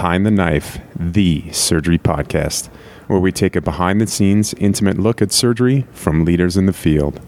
[0.00, 2.68] Behind the Knife, the surgery podcast,
[3.06, 6.72] where we take a behind the scenes, intimate look at surgery from leaders in the
[6.72, 7.20] field.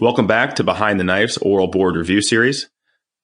[0.00, 2.70] Welcome back to Behind the Knife's oral board review series.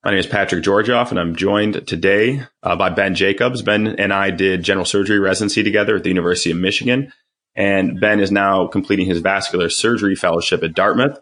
[0.04, 3.62] My name is Patrick Georgoff, and I'm joined today uh, by Ben Jacobs.
[3.62, 7.10] Ben and I did general surgery residency together at the University of Michigan,
[7.56, 11.18] and Ben is now completing his vascular surgery fellowship at Dartmouth.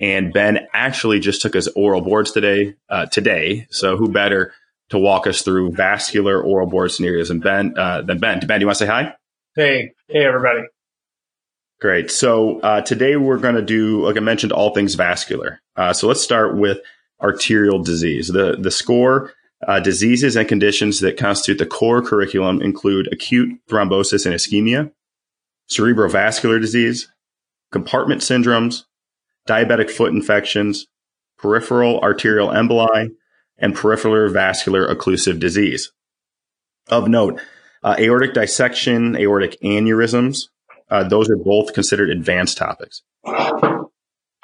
[0.00, 2.74] And Ben actually just took his oral boards today.
[2.88, 4.52] Uh, today, so who better
[4.90, 7.78] to walk us through vascular oral board scenarios than Ben?
[7.78, 8.40] Uh, than Ben?
[8.40, 9.14] Ben, do you want to say hi?
[9.54, 10.62] Hey, hey, everybody.
[11.80, 12.10] Great.
[12.10, 15.60] So uh, today we're going to do, like I mentioned, all things vascular.
[15.76, 16.80] Uh, so let's start with
[17.22, 18.28] arterial disease.
[18.28, 19.32] The the score
[19.66, 24.92] uh, diseases and conditions that constitute the core curriculum include acute thrombosis and ischemia,
[25.70, 27.08] cerebrovascular disease,
[27.72, 28.84] compartment syndromes,
[29.48, 30.86] diabetic foot infections,
[31.38, 33.10] peripheral arterial emboli,
[33.58, 35.92] and peripheral vascular occlusive disease.
[36.88, 37.40] Of note,
[37.82, 40.48] uh, aortic dissection, aortic aneurysms,
[40.90, 43.02] uh, those are both considered advanced topics.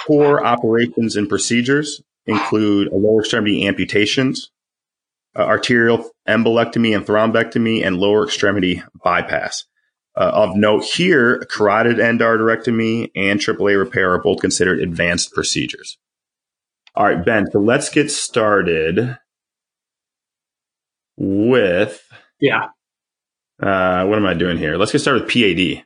[0.00, 4.50] Core operations and procedures include lower extremity amputations,
[5.36, 9.64] uh, arterial embolectomy and thrombectomy, and lower extremity bypass.
[10.14, 15.96] Uh, of note here, carotid endarterectomy and AAA repair are both considered advanced procedures.
[16.94, 19.16] All right, Ben, so let's get started
[21.16, 22.06] with.
[22.40, 22.68] Yeah.
[23.62, 24.76] Uh, what am I doing here?
[24.76, 25.84] Let's get started with PAD.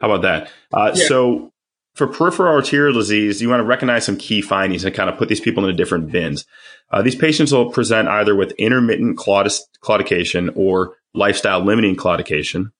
[0.00, 0.52] How about that?
[0.72, 1.08] Uh, yeah.
[1.08, 1.52] So,
[1.96, 5.30] for peripheral arterial disease, you want to recognize some key findings and kind of put
[5.30, 6.44] these people into different bins.
[6.90, 12.70] Uh, these patients will present either with intermittent claudication or lifestyle limiting claudication,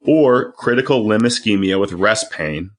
[0.00, 2.70] or critical limb ischemia with rest pain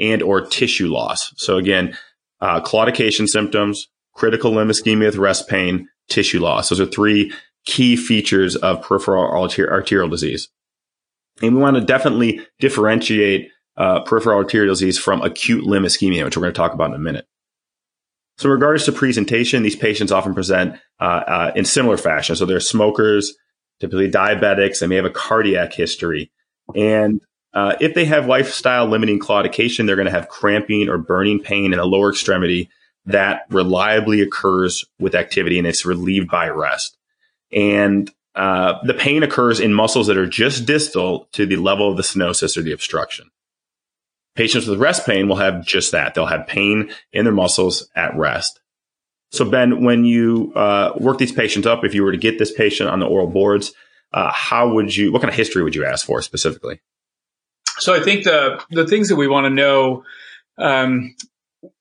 [0.00, 1.32] and or tissue loss.
[1.36, 1.96] So again,
[2.40, 6.70] uh, claudication symptoms, critical limb ischemia with rest pain, tissue loss.
[6.70, 7.30] Those are three
[7.66, 10.48] key features of peripheral arterial disease.
[11.42, 16.36] And we want to definitely differentiate uh, peripheral arterial disease from acute limb ischemia, which
[16.36, 17.26] we're going to talk about in a minute.
[18.38, 22.36] So, in regards to presentation, these patients often present uh, uh, in similar fashion.
[22.36, 23.34] So, they're smokers,
[23.80, 26.30] typically diabetics, they may have a cardiac history.
[26.74, 27.20] And
[27.52, 31.72] uh, if they have lifestyle limiting claudication, they're going to have cramping or burning pain
[31.72, 32.68] in the lower extremity
[33.06, 36.96] that reliably occurs with activity and it's relieved by rest.
[37.52, 41.96] And uh, the pain occurs in muscles that are just distal to the level of
[41.96, 43.30] the stenosis or the obstruction.
[44.34, 46.14] Patients with rest pain will have just that.
[46.14, 48.60] They'll have pain in their muscles at rest.
[49.30, 52.52] So, Ben, when you uh, work these patients up, if you were to get this
[52.52, 53.72] patient on the oral boards,
[54.12, 55.12] uh, how would you?
[55.12, 56.80] What kind of history would you ask for specifically?
[57.78, 60.04] So, I think the the things that we want to know,
[60.58, 61.16] um,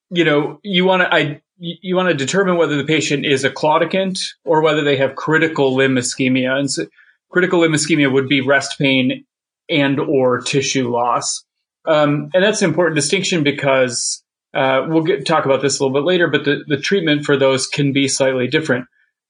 [0.09, 3.49] you know, you want to I you want to determine whether the patient is a
[3.49, 6.57] claudicant or whether they have critical limb ischemia.
[6.57, 6.87] And so
[7.29, 9.25] critical limb ischemia would be rest pain
[9.69, 11.45] and or tissue loss.
[11.85, 14.23] Um, and that's an important distinction because
[14.53, 17.37] uh, we'll get, talk about this a little bit later, but the, the treatment for
[17.37, 18.85] those can be slightly different.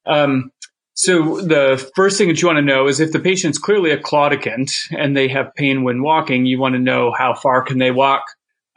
[0.06, 0.52] Um,
[0.96, 3.98] so the first thing that you want to know is if the patient's clearly a
[3.98, 7.90] claudicant and they have pain when walking, you want to know how far can they
[7.90, 8.24] walk?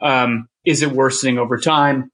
[0.01, 2.11] Um, is it worsening over time?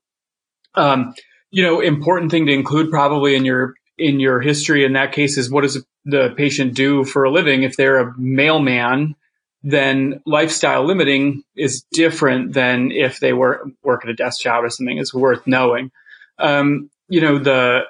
[0.75, 1.13] Um,
[1.51, 5.37] you know, important thing to include probably in your in your history in that case
[5.37, 7.63] is what does the patient do for a living?
[7.63, 9.15] If they're a mailman,
[9.63, 14.69] then lifestyle limiting is different than if they work work at a desk job or
[14.69, 14.97] something.
[14.97, 15.91] It's worth knowing.
[16.37, 17.81] Um, you know, the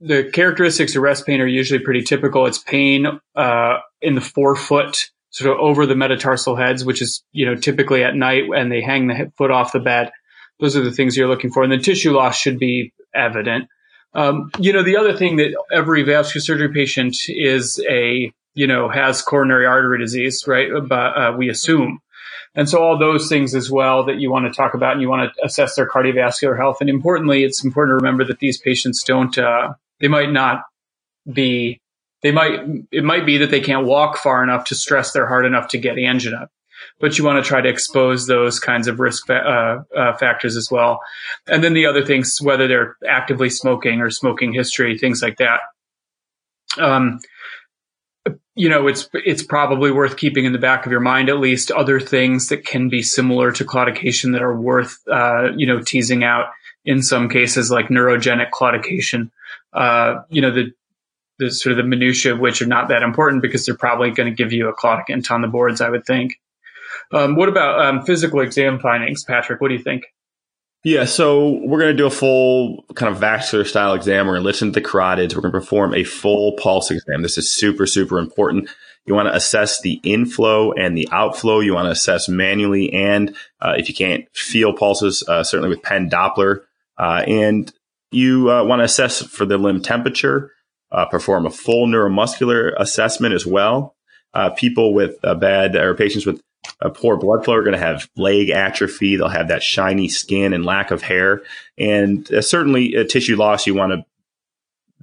[0.00, 2.46] the characteristics of rest pain are usually pretty typical.
[2.46, 7.46] It's pain uh, in the forefoot, sort of over the metatarsal heads, which is you
[7.46, 10.10] know typically at night, and they hang the foot off the bed.
[10.58, 11.62] Those are the things you're looking for.
[11.62, 13.68] And the tissue loss should be evident.
[14.12, 18.88] Um, you know, the other thing that every vascular surgery patient is a, you know,
[18.88, 20.70] has coronary artery disease, right?
[20.88, 22.00] But, uh, we assume.
[22.54, 25.08] And so all those things as well that you want to talk about and you
[25.08, 26.78] want to assess their cardiovascular health.
[26.80, 30.64] And importantly, it's important to remember that these patients don't, uh, they might not
[31.32, 31.80] be,
[32.22, 32.60] they might,
[32.90, 35.78] it might be that they can't walk far enough to stress their heart enough to
[35.78, 36.48] get angina
[36.98, 40.56] but you want to try to expose those kinds of risk fa- uh, uh, factors
[40.56, 41.00] as well.
[41.46, 45.60] And then the other things, whether they're actively smoking or smoking history, things like that.
[46.78, 47.20] Um,
[48.60, 51.70] you know, it's it's probably worth keeping in the back of your mind at least
[51.70, 56.22] other things that can be similar to claudication that are worth uh, you know teasing
[56.24, 56.50] out
[56.84, 59.30] in some cases, like neurogenic claudication.
[59.72, 60.72] Uh, you know, the
[61.38, 64.28] the sort of the minutiae of which are not that important because they're probably going
[64.28, 66.34] to give you a claudicant on the boards, I would think.
[67.12, 69.62] Um, what about um, physical exam findings, Patrick?
[69.62, 70.04] What do you think?
[70.82, 74.26] Yeah, so we're going to do a full kind of vascular style exam.
[74.26, 75.34] We're going to listen to the carotids.
[75.34, 77.20] We're going to perform a full pulse exam.
[77.20, 78.70] This is super, super important.
[79.04, 81.60] You want to assess the inflow and the outflow.
[81.60, 85.82] You want to assess manually, and uh, if you can't feel pulses, uh, certainly with
[85.82, 86.62] pen Doppler.
[86.96, 87.72] Uh, and
[88.10, 90.52] you uh, want to assess for the limb temperature,
[90.92, 93.96] uh, perform a full neuromuscular assessment as well.
[94.32, 96.40] Uh, people with a bad or patients with
[96.94, 99.16] poor blood flow are going to have leg atrophy.
[99.16, 101.42] They'll have that shiny skin and lack of hair.
[101.78, 104.04] And certainly tissue loss, you want to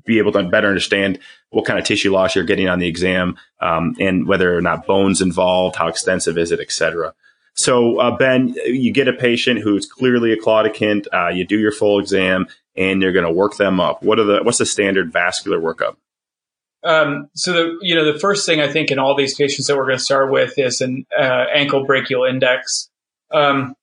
[0.06, 1.19] be able to better understand
[1.50, 4.86] what kind of tissue loss you're getting on the exam um, and whether or not
[4.86, 7.13] bones involved, how extensive is it, et cetera.
[7.54, 11.07] So, uh, Ben, you get a patient who's clearly a claudicant.
[11.12, 14.03] Uh, you do your full exam, and you're going to work them up.
[14.03, 15.95] What are the what's the standard vascular workup?
[16.83, 19.75] Um, so the you know the first thing I think in all these patients that
[19.75, 22.89] we're going to start with is an uh, ankle brachial index.
[23.33, 23.75] Um,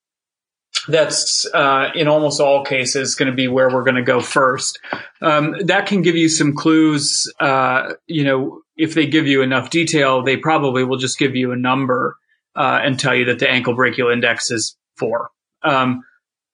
[0.88, 4.78] that's uh, in almost all cases going to be where we're going to go first.
[5.22, 7.32] Um, that can give you some clues.
[7.40, 11.52] Uh, you know, if they give you enough detail, they probably will just give you
[11.52, 12.16] a number
[12.56, 15.30] uh, and tell you that the ankle brachial index is four.
[15.62, 16.02] Um,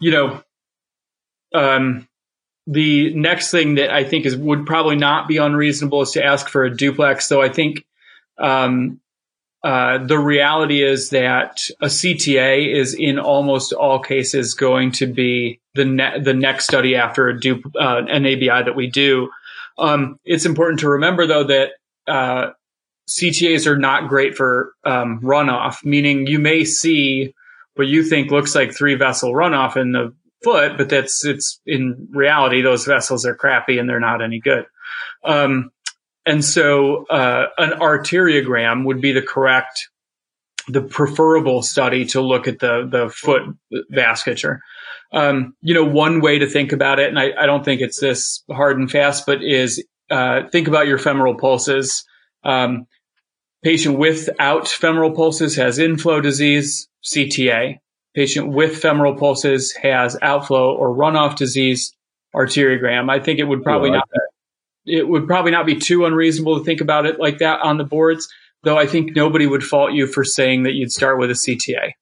[0.01, 0.43] you know,
[1.55, 2.09] um,
[2.67, 6.49] the next thing that I think is would probably not be unreasonable is to ask
[6.49, 7.27] for a duplex.
[7.27, 7.85] So I think
[8.39, 9.01] um,
[9.63, 15.61] uh, the reality is that a CTA is in almost all cases going to be
[15.75, 19.31] the ne- the next study after a dup- uh, an ABI that we do.
[19.79, 21.73] Um, it's important to remember though that
[22.07, 22.51] uh,
[23.09, 27.35] CTAs are not great for um, runoff, meaning you may see
[27.75, 32.09] what you think looks like three vessel runoff in the foot, but that's it's in
[32.11, 34.65] reality those vessels are crappy and they're not any good.
[35.25, 35.71] Um,
[36.27, 39.89] and so uh, an arteriogram would be the correct,
[40.69, 43.43] the preferable study to look at the, the foot
[43.93, 44.59] vasculature.
[45.13, 47.99] Um, you know, one way to think about it, and I, I, don't think it's
[47.99, 52.05] this hard and fast, but is uh, think about your femoral pulses.
[52.45, 52.87] Um,
[53.65, 57.79] patient without femoral pulses has inflow disease, CTA.
[58.15, 61.95] Patient with femoral pulses has outflow or runoff disease,
[62.35, 63.11] arteriogram.
[63.11, 64.09] I think it would probably not
[64.87, 67.85] it would probably not be too unreasonable to think about it like that on the
[67.85, 68.29] boards,
[68.63, 71.93] though I think nobody would fault you for saying that you'd start with a CTA.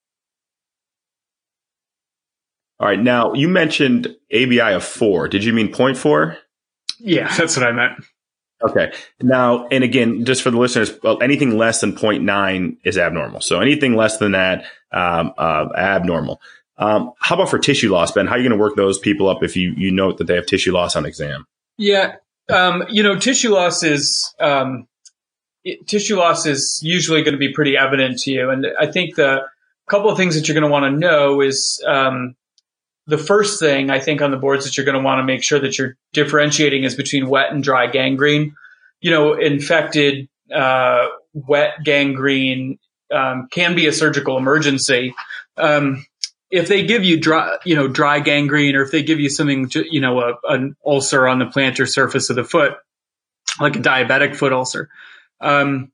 [2.80, 3.00] All right.
[3.00, 5.28] Now, you mentioned ABI of four.
[5.28, 6.36] Did you mean 0.4?
[7.00, 8.04] Yeah, that's what I meant.
[8.62, 8.92] Okay.
[9.20, 13.40] Now, and again, just for the listeners, anything less than 0.9 is abnormal.
[13.40, 16.40] So anything less than that, um, uh, abnormal.
[16.76, 18.26] Um, how about for tissue loss, Ben?
[18.26, 20.36] How are you going to work those people up if you, you note that they
[20.36, 21.46] have tissue loss on exam?
[21.76, 22.16] Yeah,
[22.48, 24.86] um, you know, tissue loss is um,
[25.64, 29.16] it, tissue loss is usually going to be pretty evident to you, and I think
[29.16, 29.42] the
[29.88, 32.36] couple of things that you're going to want to know is um,
[33.06, 35.42] the first thing I think on the boards that you're going to want to make
[35.42, 38.54] sure that you're differentiating is between wet and dry gangrene.
[39.00, 42.78] You know, infected uh, wet gangrene
[43.12, 45.14] um, can be a surgical emergency.
[45.56, 46.04] Um,
[46.50, 49.68] if they give you dry, you know, dry gangrene, or if they give you something,
[49.70, 52.74] to, you know, a, an ulcer on the plantar surface of the foot,
[53.60, 54.88] like a diabetic foot ulcer,
[55.40, 55.92] um,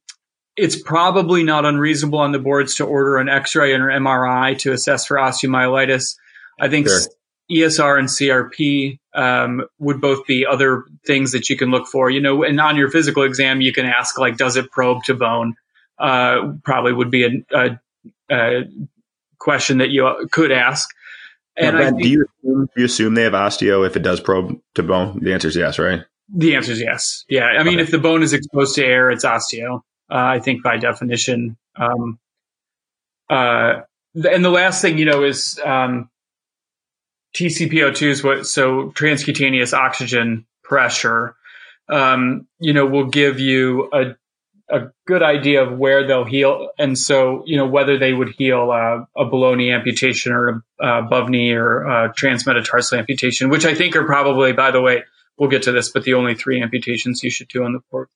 [0.57, 4.73] it's probably not unreasonable on the boards to order an X-ray and an MRI to
[4.73, 6.17] assess for osteomyelitis.
[6.61, 7.01] I think sure.
[7.51, 12.09] ESR and CRP um, would both be other things that you can look for.
[12.09, 15.15] You know, and on your physical exam, you can ask like, does it probe to
[15.15, 15.57] bone?
[15.99, 17.81] Uh, probably would be a, a,
[18.31, 18.63] a
[19.39, 20.89] question that you could ask.
[21.57, 24.21] And ben, think, do you assume, do you assume they have osteo if it does
[24.21, 25.21] probe to bone?
[25.23, 26.01] The answer is yes, right?
[26.35, 27.25] The answer is yes.
[27.29, 27.83] Yeah, I mean, okay.
[27.83, 29.83] if the bone is exposed to air, it's osteo.
[30.11, 31.57] Uh, I think by definition.
[31.77, 32.19] Um,
[33.31, 33.83] uh,
[34.15, 36.11] and the last thing you know is um,
[37.35, 41.37] TCPO2 is what so transcutaneous oxygen pressure.
[41.89, 44.17] Um, you know, will give you a
[44.71, 46.71] a good idea of where they'll heal.
[46.79, 50.85] And so, you know, whether they would heal uh, a below knee amputation or a
[50.85, 55.05] uh, above knee or uh, transmetatarsal amputation, which I think are probably, by the way,
[55.39, 58.09] we'll get to this, but the only three amputations you should do on the port.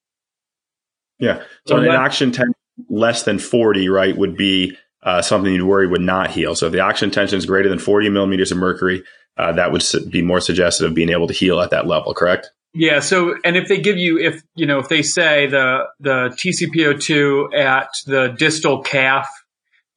[1.19, 1.38] Yeah.
[1.67, 2.55] So, so an oxygen tension
[2.88, 6.55] less than 40, right, would be uh, something you'd worry would not heal.
[6.55, 9.05] So if the oxygen tension is greater than 40 millimeters of mercury,
[9.37, 12.50] uh, that would be more suggestive of being able to heal at that level, correct?
[12.75, 13.00] Yeah.
[13.00, 17.56] So, and if they give you, if you know, if they say the the TCPO2
[17.58, 19.28] at the distal calf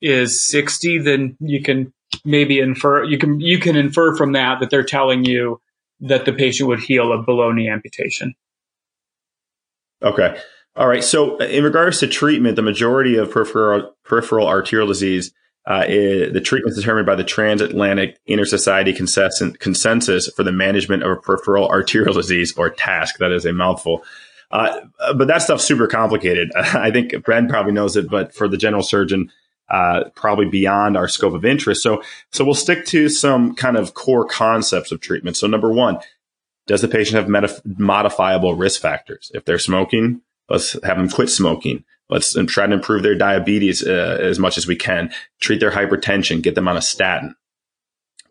[0.02, 1.94] is 60, then you can
[2.26, 5.62] maybe infer you can you can infer from that that they're telling you
[6.02, 8.34] that the patient would heal a below knee amputation.
[10.02, 10.40] Okay.
[10.76, 11.04] All right.
[11.04, 15.34] So, in regards to treatment, the majority of peripheral, peripheral arterial disease,
[15.66, 18.96] uh, is, the treatment is determined by the Transatlantic Intersociety
[19.60, 23.18] Consensus for the Management of Peripheral Arterial Disease, or TASC.
[23.20, 24.04] That is a mouthful.
[24.50, 24.82] Uh,
[25.16, 26.52] but that stuff's super complicated.
[26.56, 29.32] I think Ben probably knows it, but for the general surgeon,
[29.70, 31.82] uh, probably beyond our scope of interest.
[31.82, 35.38] So, so we'll stick to some kind of core concepts of treatment.
[35.38, 36.00] So, number one,
[36.68, 39.32] does the patient have modifiable risk factors?
[39.34, 41.84] If they're smoking, let's have them quit smoking.
[42.10, 45.14] Let's try to improve their diabetes uh, as much as we can.
[45.40, 47.36] Treat their hypertension, get them on a statin.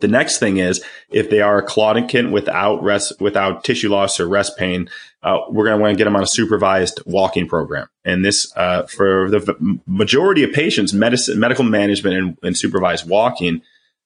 [0.00, 4.28] The next thing is if they are a claudicant without rest, without tissue loss or
[4.28, 4.88] rest pain,
[5.22, 7.86] uh, we're going to want to get them on a supervised walking program.
[8.04, 13.62] And this, uh, for the majority of patients, medicine, medical management and, and supervised walking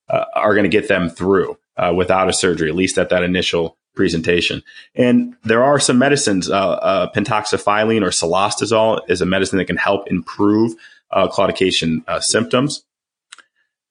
[0.08, 3.22] uh, are going to get them through uh, without a surgery, at least at that
[3.22, 4.62] initial presentation.
[4.94, 9.76] And there are some medicines, uh, uh, pentoxifylline or cilostazol is a medicine that can
[9.76, 10.74] help improve
[11.12, 12.84] claudication symptoms.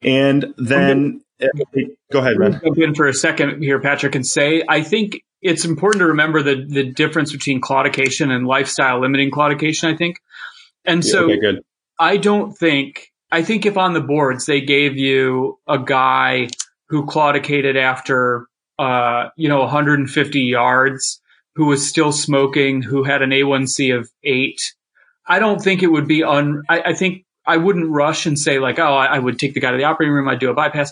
[0.01, 1.23] And then
[2.11, 2.61] Go ahead, man.
[2.63, 6.41] Jump in for a second here, Patrick, and say I think it's important to remember
[6.41, 9.93] the the difference between claudication and lifestyle limiting claudication.
[9.93, 10.17] I think,
[10.85, 11.59] and so yeah, okay,
[11.99, 16.47] I don't think I think if on the boards they gave you a guy
[16.89, 18.47] who claudicated after
[18.79, 21.21] uh, you know 150 yards,
[21.55, 24.61] who was still smoking, who had an A1C of eight,
[25.27, 26.63] I don't think it would be un.
[26.69, 29.59] I, I think I wouldn't rush and say like, oh, I, I would take the
[29.59, 30.91] guy to the operating room, I'd do a bypass.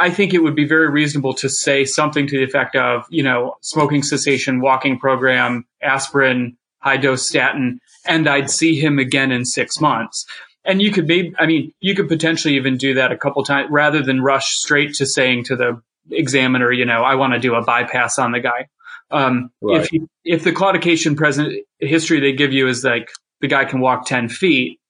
[0.00, 3.22] I think it would be very reasonable to say something to the effect of, you
[3.22, 9.44] know, smoking cessation, walking program, aspirin, high dose statin, and I'd see him again in
[9.44, 10.26] six months.
[10.64, 13.68] And you could maybe, I mean, you could potentially even do that a couple times
[13.70, 17.54] rather than rush straight to saying to the examiner, you know, I want to do
[17.54, 18.68] a bypass on the guy.
[19.10, 19.80] Um, right.
[19.80, 23.10] if, he, if the claudication present history they give you is like
[23.40, 24.80] the guy can walk 10 feet,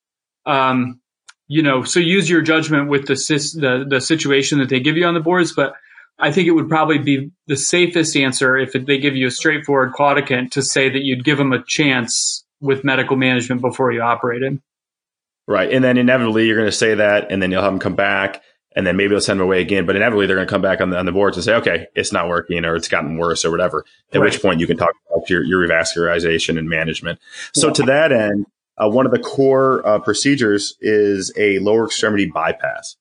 [0.46, 1.00] um,
[1.46, 5.06] you know, so use your judgment with the, the, the situation that they give you
[5.06, 5.74] on the boards, but
[6.18, 9.92] I think it would probably be the safest answer if they give you a straightforward
[9.92, 14.42] claudicant to say that you'd give them a chance with medical management before you operate
[14.42, 14.60] him.
[15.46, 15.72] Right.
[15.72, 18.42] And then inevitably you're going to say that and then you'll have them come back
[18.78, 19.86] and then maybe they'll send them away again.
[19.86, 21.88] But inevitably they're going to come back on the, on the boards and say, okay,
[21.96, 23.84] it's not working or it's gotten worse or whatever.
[24.12, 24.26] At right.
[24.26, 27.18] which point you can talk about your, your revascularization and management.
[27.54, 27.72] So yeah.
[27.72, 32.94] to that end, uh, one of the core uh, procedures is a lower extremity bypass.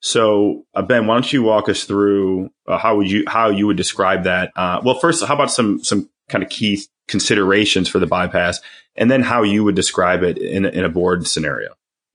[0.00, 3.66] So, uh, Ben, why don't you walk us through uh, how would you how you
[3.66, 4.52] would describe that?
[4.54, 8.60] Uh, well, first, how about some some kind of key considerations for the bypass,
[8.96, 11.70] and then how you would describe it in, in a board scenario.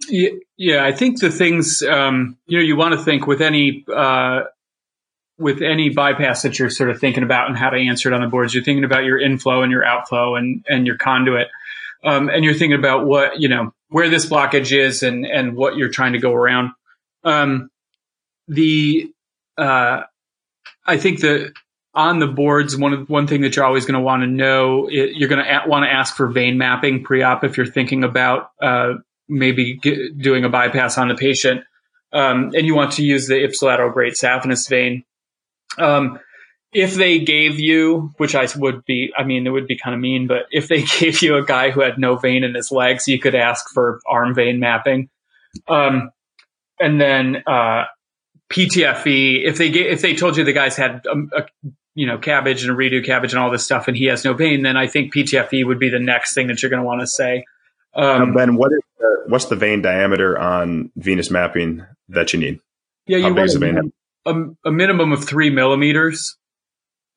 [0.10, 4.42] Yeah, I think the things um, you know you want to think with any uh,
[5.38, 8.22] with any bypass that you're sort of thinking about and how to answer it on
[8.22, 8.54] the boards.
[8.54, 11.48] You're thinking about your inflow and your outflow and and your conduit
[12.04, 15.76] um, and you're thinking about what you know where this blockage is and and what
[15.76, 16.72] you're trying to go around.
[17.24, 17.70] Um,
[18.48, 19.12] the
[19.58, 20.04] uh,
[20.86, 21.54] I think that
[21.94, 25.16] on the boards, one one thing that you're always going to want to know, it,
[25.16, 28.94] you're going to want to ask for vein mapping pre-op if you're thinking about uh,
[29.30, 31.62] maybe get, doing a bypass on the patient,
[32.12, 35.04] um, and you want to use the ipsilateral great saphenous vein.
[35.78, 36.20] Um,
[36.72, 40.02] if they gave you, which I would be, I mean, it would be kind of
[40.02, 43.08] mean, but if they gave you a guy who had no vein in his legs,
[43.08, 45.10] you could ask for arm vein mapping.
[45.68, 46.12] Um,
[46.80, 47.86] and then, uh,
[48.52, 51.44] PTFE, if they if they told you the guys had a, um, a,
[51.94, 54.34] you know CABG and a redo CABG and all this stuff, and he has no
[54.34, 57.02] vein, then I think PTFE would be the next thing that you're going to want
[57.02, 57.46] to say.
[58.00, 62.60] Um, Ben, what is the, what's the vein diameter on venous mapping that you need?
[63.08, 63.94] Yeah, you want
[64.26, 66.38] a, a, minimum of three millimeters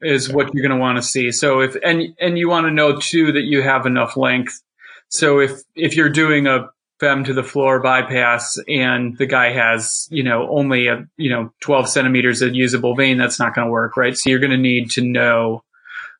[0.00, 1.30] is what you're going to want to see.
[1.30, 4.60] So if and and you want to know too that you have enough length.
[5.08, 10.08] So if if you're doing a fem to the floor bypass and the guy has
[10.10, 13.70] you know only a you know 12 centimeters of usable vein, that's not going to
[13.70, 14.16] work, right?
[14.16, 15.62] So you're going to need to know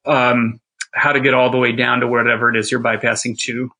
[0.04, 0.61] um,
[0.92, 3.71] how to get all the way down to whatever it is you're bypassing to.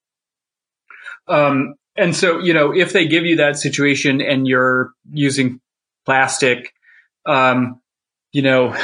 [1.29, 5.61] Um, and so you know if they give you that situation and you're using
[6.05, 6.73] plastic,
[7.27, 7.81] um,
[8.33, 8.77] you know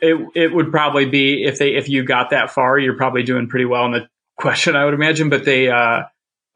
[0.00, 3.48] it it would probably be if they if you got that far, you're probably doing
[3.48, 5.30] pretty well in the question, I would imagine.
[5.30, 6.02] But they, uh,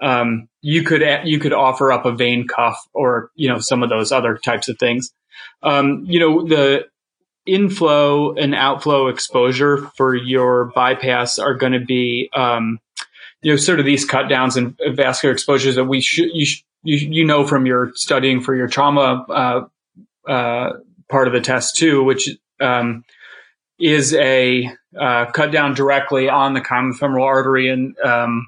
[0.00, 3.88] um, you could you could offer up a vein cuff or you know some of
[3.88, 5.12] those other types of things.
[5.62, 6.86] Um, you know the
[7.46, 12.78] inflow and outflow exposure for your bypass are going to be um,
[13.42, 16.64] you know sort of these cut downs and vascular exposures that we should you, sh-
[16.82, 20.72] you you know from your studying for your trauma uh, uh,
[21.08, 22.30] part of the test too, which
[22.60, 23.04] um,
[23.78, 28.46] is a uh, cut down directly on the common femoral artery and um,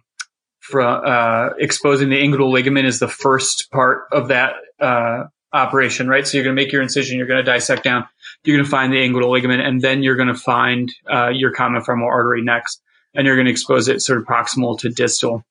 [0.60, 6.26] from uh, exposing the inguinal ligament is the first part of that uh, operation, right?
[6.26, 8.06] So you're going to make your incision, you're going to dissect down,
[8.44, 11.52] you're going to find the inguinal ligament, and then you're going to find uh, your
[11.52, 12.82] common femoral artery next,
[13.14, 15.44] and you're going to expose it sort of proximal to distal.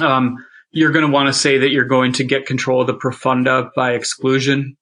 [0.00, 2.94] Um, you're going to want to say that you're going to get control of the
[2.94, 4.76] profunda by exclusion.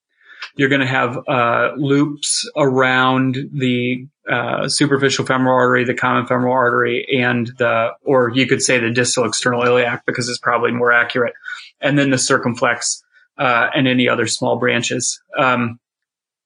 [0.57, 6.53] You're going to have uh, loops around the uh, superficial femoral artery, the common femoral
[6.53, 10.91] artery, and the, or you could say the distal external iliac because it's probably more
[10.91, 11.33] accurate,
[11.79, 13.03] and then the circumflex
[13.37, 15.21] uh, and any other small branches.
[15.37, 15.79] Um,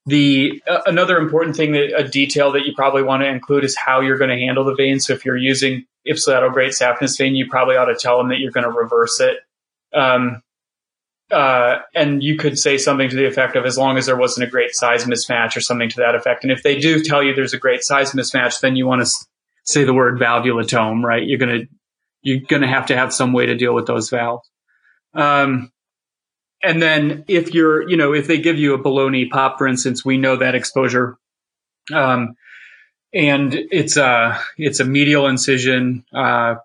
[0.09, 3.75] the uh, another important thing that a detail that you probably want to include is
[3.75, 4.99] how you're going to handle the vein.
[4.99, 8.39] So if you're using ipsilateral great saphenous vein, you probably ought to tell them that
[8.39, 9.37] you're going to reverse it.
[9.93, 10.41] Um,
[11.31, 14.47] uh, and you could say something to the effect of as long as there wasn't
[14.47, 16.43] a great size mismatch or something to that effect.
[16.43, 19.11] And if they do tell you there's a great size mismatch, then you want to
[19.63, 21.23] say the word valvulotome, right?
[21.23, 21.67] You're going to,
[22.23, 24.49] you're going to have to have some way to deal with those valves.
[25.13, 25.71] Um,
[26.61, 29.67] and then if you're, you know, if they give you a below knee pop, for
[29.67, 31.17] instance, we know that exposure.
[31.93, 32.35] Um,
[33.13, 36.55] and it's a, it's a medial incision, uh,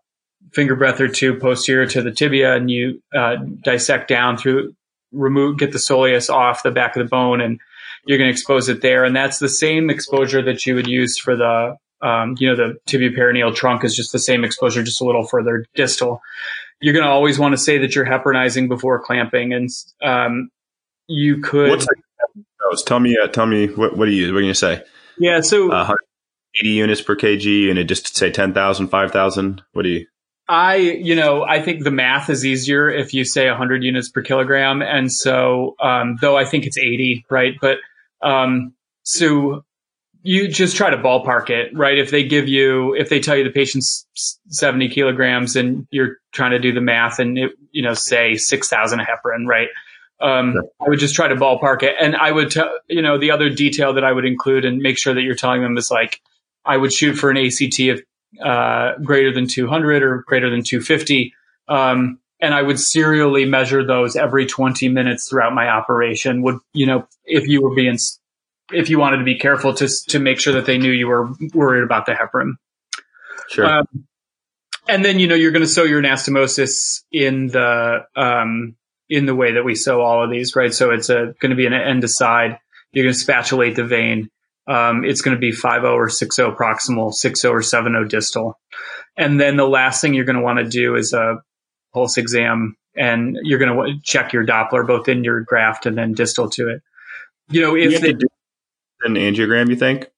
[0.52, 4.74] finger breadth or two posterior to the tibia and you, uh, dissect down through,
[5.12, 7.60] remove, get the soleus off the back of the bone and
[8.06, 9.04] you're going to expose it there.
[9.04, 12.78] And that's the same exposure that you would use for the, um, you know, the
[12.86, 16.20] tibio-peroneal trunk is just the same exposure, just a little further distal
[16.80, 19.68] you're going to always want to say that you're heparinizing before clamping, and
[20.02, 20.50] um,
[21.08, 21.70] you could.
[21.70, 21.86] What's
[22.86, 24.82] Tell me, uh, tell me what what are you what are you going to say?
[25.18, 25.94] Yeah, so uh,
[26.58, 29.62] 80 units per kg, and it just say 10,000, 5,000.
[29.72, 30.06] What do you?
[30.48, 34.22] I, you know, I think the math is easier if you say 100 units per
[34.22, 37.54] kilogram, and so um, though I think it's 80, right?
[37.60, 37.78] But
[38.22, 39.64] um, so
[40.26, 41.98] you just try to ballpark it, right?
[41.98, 44.06] If they give you, if they tell you the patient's
[44.48, 49.00] 70 kilograms and you're trying to do the math and it, you know, say 6,000
[49.00, 49.68] heparin, right?
[50.22, 50.62] Um, sure.
[50.80, 51.94] I would just try to ballpark it.
[52.00, 54.96] And I would tell, you know, the other detail that I would include and make
[54.96, 56.22] sure that you're telling them is like,
[56.64, 58.02] I would shoot for an ACT of,
[58.42, 61.34] uh, greater than 200 or greater than 250.
[61.68, 66.86] Um, and I would serially measure those every 20 minutes throughout my operation would, you
[66.86, 67.98] know, if you were being
[68.72, 71.32] if you wanted to be careful to to make sure that they knew you were
[71.52, 72.52] worried about the heparin.
[73.48, 73.66] Sure.
[73.66, 73.86] Um,
[74.88, 78.76] and then you know you're going to sew your anastomosis in the um,
[79.08, 80.72] in the way that we sew all of these, right?
[80.72, 82.58] So it's a, going to be an end to side.
[82.92, 84.30] You're going to spatulate the vein.
[84.66, 88.58] Um, it's going to be 5 or 6 proximal, 6 or 7 distal.
[89.16, 91.42] And then the last thing you're going to want to do is a
[91.92, 96.12] pulse exam and you're going to check your Doppler both in your graft and then
[96.12, 96.82] distal to it.
[97.50, 98.26] You know, if they, do
[99.04, 100.10] an angiogram, you think?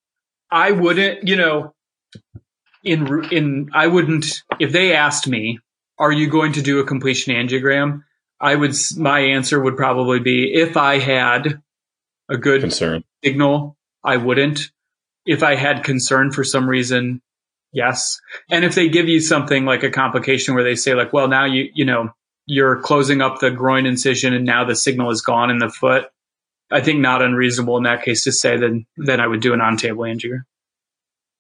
[0.51, 1.75] I wouldn't, you know,
[2.85, 5.59] in in I wouldn't if they asked me,
[5.99, 8.03] "Are you going to do a completion angiogram?"
[8.41, 11.63] I would my answer would probably be if I had
[12.29, 14.71] a good concern signal, I wouldn't.
[15.25, 17.21] If I had concern for some reason,
[17.73, 18.21] yes.
[18.51, 21.45] And if they give you something like a complication where they say like, "Well, now
[21.45, 22.11] you you know,
[22.47, 26.05] you're closing up the groin incision and now the signal is gone in the foot."
[26.71, 29.61] I think not unreasonable in that case to say that then I would do an
[29.61, 30.43] on table angiogram.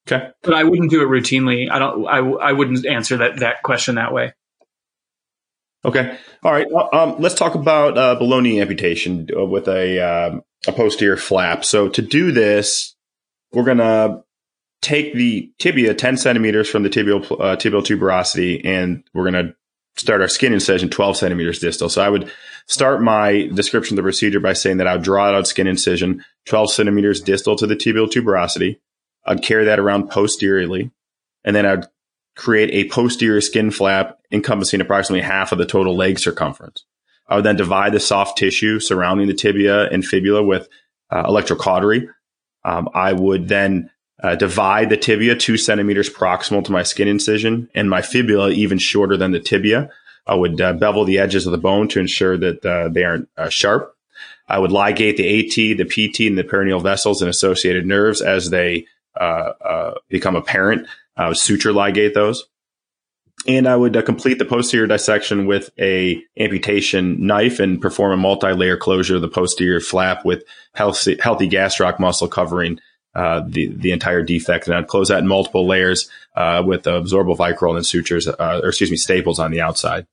[0.06, 1.68] Okay, but I wouldn't do it routinely.
[1.70, 2.06] I don't.
[2.06, 4.34] I, I wouldn't answer that that question that way.
[5.84, 6.66] Okay, all right.
[6.92, 11.64] Um, let's talk about uh, below knee amputation uh, with a um, a posterior flap.
[11.64, 12.94] So to do this,
[13.52, 14.22] we're gonna
[14.80, 19.54] take the tibia 10 centimeters from the tibial uh, tibial tuberosity, and we're gonna
[19.96, 21.88] start our skin incision 12 centimeters distal.
[21.88, 22.30] So I would
[22.66, 26.24] start my description of the procedure by saying that I would draw out skin incision
[26.46, 28.78] 12 centimeters distal to the tibial tuberosity.
[29.24, 30.90] I'd carry that around posteriorly,
[31.44, 31.86] and then I'd
[32.36, 36.84] create a posterior skin flap encompassing approximately half of the total leg circumference.
[37.28, 40.68] I would then divide the soft tissue surrounding the tibia and fibula with
[41.10, 42.08] uh, electrocautery.
[42.64, 43.90] Um, I would then
[44.22, 48.78] uh, divide the tibia two centimeters proximal to my skin incision and my fibula even
[48.78, 49.90] shorter than the tibia.
[50.26, 53.28] I would uh, bevel the edges of the bone to ensure that uh, they aren't
[53.36, 53.94] uh, sharp.
[54.48, 58.50] I would ligate the AT, the PT, and the peroneal vessels and associated nerves as
[58.50, 58.86] they
[59.20, 60.88] uh, uh, become apparent.
[61.16, 62.46] I would suture ligate those.
[63.46, 68.76] And I would complete the posterior dissection with a amputation knife and perform a multi-layer
[68.76, 70.42] closure of the posterior flap with
[70.74, 72.80] healthy, healthy gastroc muscle covering
[73.16, 77.36] uh, the the entire defect, and I'd close that in multiple layers uh, with absorbable
[77.36, 80.06] Vicryl and sutures, uh, or excuse me, staples on the outside.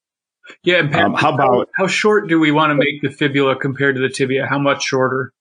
[0.64, 3.58] Yeah, and Pat, um, how about how short do we want to make the fibula
[3.58, 4.48] compared to the tibia?
[4.48, 5.34] How much shorter?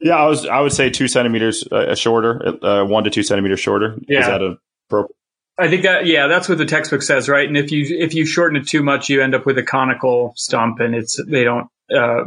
[0.00, 0.44] Yeah, I was.
[0.44, 3.96] I would say two centimeters uh, shorter, uh, one to two centimeters shorter.
[4.08, 4.20] Yeah.
[4.20, 4.42] Is that
[4.88, 5.16] appropriate?
[5.58, 7.46] I think that yeah, that's what the textbook says, right?
[7.46, 10.32] And if you if you shorten it too much, you end up with a conical
[10.34, 12.24] stump, and it's they don't uh,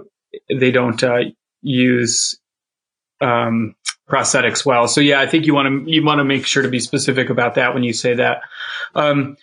[0.50, 1.20] they don't uh,
[1.62, 2.40] use
[3.20, 3.76] um,
[4.10, 4.88] prosthetics well.
[4.88, 7.30] So yeah, I think you want to you want to make sure to be specific
[7.30, 8.42] about that when you say that.
[8.94, 9.38] Um,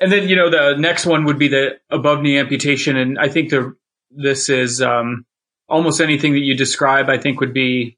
[0.00, 3.28] And then you know the next one would be the above knee amputation, and I
[3.28, 3.76] think the
[4.10, 5.24] this is um,
[5.68, 7.08] almost anything that you describe.
[7.08, 7.96] I think would be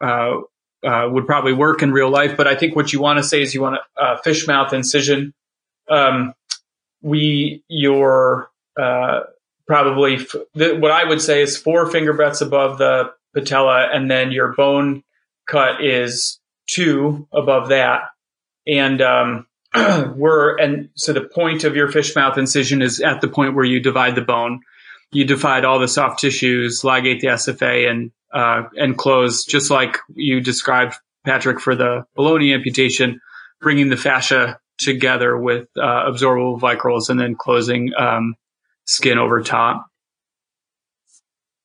[0.00, 0.40] uh,
[0.84, 2.36] uh, would probably work in real life.
[2.36, 4.72] But I think what you want to say is you want a uh, fish mouth
[4.72, 5.34] incision.
[5.88, 6.34] Um,
[7.00, 9.20] we your uh,
[9.68, 14.10] probably f- the, what I would say is four finger breadths above the patella, and
[14.10, 15.02] then your bone
[15.46, 18.04] cut is two above that,
[18.66, 19.46] and um,
[20.16, 23.64] we're and so the point of your fish mouth incision is at the point where
[23.64, 24.60] you divide the bone.
[25.12, 29.98] You divide all the soft tissues, ligate the SFA, and uh, and close, just like
[30.14, 33.20] you described, Patrick, for the below knee amputation,
[33.60, 38.34] bringing the fascia together with uh, absorbable vicryls and then closing um,
[38.84, 39.86] skin over top.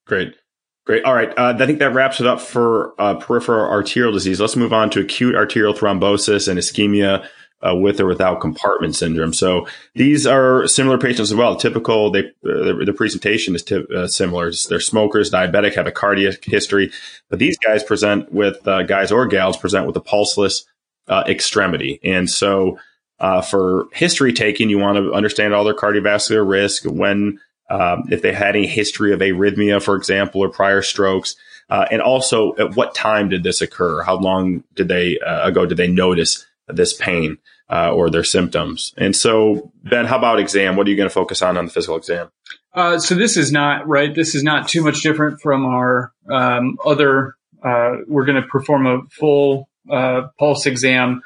[0.05, 0.35] Great.
[0.85, 1.03] Great.
[1.03, 1.29] All right.
[1.37, 4.41] Uh, I think that wraps it up for uh, peripheral arterial disease.
[4.41, 7.27] Let's move on to acute arterial thrombosis and ischemia
[7.61, 9.31] uh, with or without compartment syndrome.
[9.31, 11.55] So these are similar patients as well.
[11.55, 14.51] Typical, they, uh, the presentation is t- uh, similar.
[14.69, 16.91] They're smokers, diabetic, have a cardiac history,
[17.29, 20.65] but these guys present with uh, guys or gals present with a pulseless
[21.07, 21.99] uh, extremity.
[22.03, 22.79] And so
[23.19, 27.39] uh, for history taking, you want to understand all their cardiovascular risk when.
[27.71, 31.35] Um, if they had any history of arrhythmia, for example, or prior strokes,
[31.69, 34.03] and also at what time did this occur?
[34.03, 37.37] How long did they ago did they notice this pain
[37.71, 38.93] uh, or their symptoms.
[38.97, 40.75] And so, Ben, how about exam?
[40.75, 42.29] What are you going to focus on on the physical exam?
[42.73, 44.13] Uh, so this is not right.
[44.13, 47.35] This is not too much different from our um, other.
[47.63, 51.21] Uh, we're going to perform a full uh, pulse exam.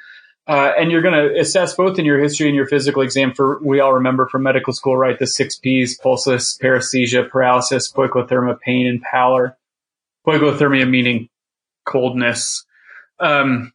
[0.48, 3.60] Uh, and you're going to assess both in your history and your physical exam for,
[3.64, 5.18] we all remember from medical school, right?
[5.18, 9.58] The six P's, pulseless, paresthesia, paralysis, poikilothermia, pain, and pallor.
[10.28, 11.30] Poikilothermia meaning
[11.86, 12.64] coldness.
[13.20, 13.72] Um,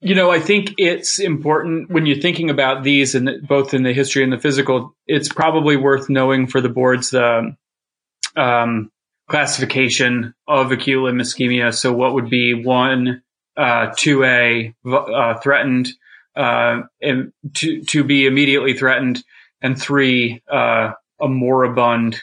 [0.00, 3.92] you know, I think it's important when you're thinking about these and both in the
[3.92, 7.56] history and the physical, it's probably worth knowing for the boards the
[8.36, 8.90] um,
[9.28, 11.74] classification of acute limb ischemia.
[11.74, 13.22] So what would be one,
[13.56, 15.88] uh, 2A, uh, threatened,
[16.36, 19.22] uh, and to, to be immediately threatened,
[19.62, 22.20] and three, uh, a moribund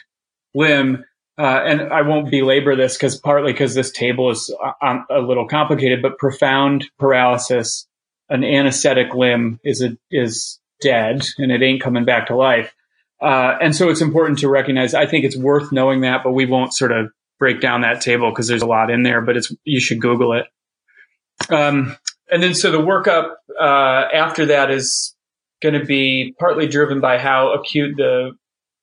[0.54, 1.04] limb.
[1.38, 5.20] Uh, and I won't belabor this because partly because this table is a, uh, a,
[5.20, 7.86] little complicated, but profound paralysis,
[8.28, 12.74] an anesthetic limb is a, is dead and it ain't coming back to life.
[13.20, 14.94] Uh, and so it's important to recognize.
[14.94, 18.30] I think it's worth knowing that, but we won't sort of break down that table
[18.30, 19.20] because there's a lot in there.
[19.20, 20.46] But it's you should Google it.
[21.48, 21.96] Um,
[22.30, 25.14] and then so the workup uh, after that is
[25.62, 28.32] going to be partly driven by how acute the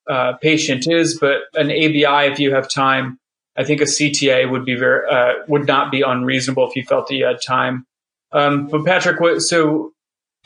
[0.08, 3.18] uh, patient is, but an ABI, if you have time,
[3.56, 7.08] I think a CTA would be very uh, would not be unreasonable if you felt
[7.08, 7.84] that you had time.
[8.32, 9.92] Um, but Patrick, what, so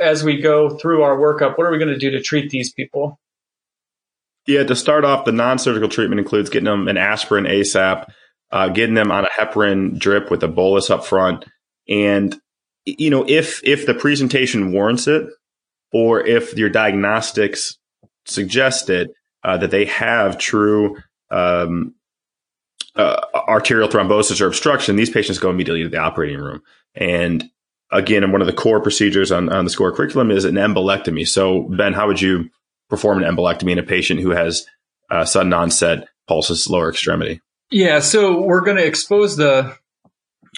[0.01, 2.73] as we go through our workup, what are we going to do to treat these
[2.73, 3.19] people?
[4.47, 8.11] Yeah, to start off, the non-surgical treatment includes getting them an aspirin ASAP,
[8.51, 11.45] uh, getting them on a heparin drip with a bolus up front,
[11.89, 12.39] and
[12.85, 15.27] you know if if the presentation warrants it,
[15.93, 17.79] or if your diagnostics
[18.27, 19.11] suggest it,
[19.43, 20.97] uh, that they have true
[21.31, 21.95] um,
[22.97, 26.63] uh, arterial thrombosis or obstruction, these patients go immediately to the operating room.
[26.95, 27.45] And
[27.91, 31.27] again, one of the core procedures on, on the SCORE curriculum is an embolectomy.
[31.27, 32.51] So, Ben, how would you
[32.89, 34.67] perform an embolectomy in a patient who has
[35.11, 37.41] uh, sudden onset pulseless lower extremity?
[37.71, 39.77] Yeah, so we're going to expose the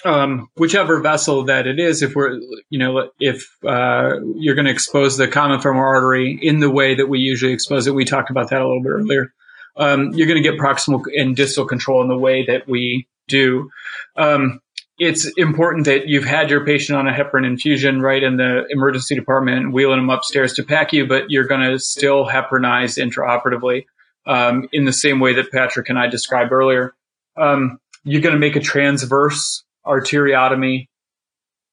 [0.05, 4.71] um, whichever vessel that it is, if we're, you know, if uh, you're going to
[4.71, 8.29] expose the common femoral artery in the way that we usually expose it, we talked
[8.29, 9.33] about that a little bit earlier.
[9.75, 13.69] Um, you're going to get proximal and distal control in the way that we do.
[14.15, 14.59] Um,
[14.99, 19.13] it's important that you've had your patient on a heparin infusion right in the emergency
[19.13, 23.85] department, wheeling them upstairs to PACU, but you're going to still heparinize intraoperatively
[24.25, 26.95] um, in the same way that Patrick and I described earlier.
[27.35, 30.87] Um, you're going to make a transverse arteriotomy,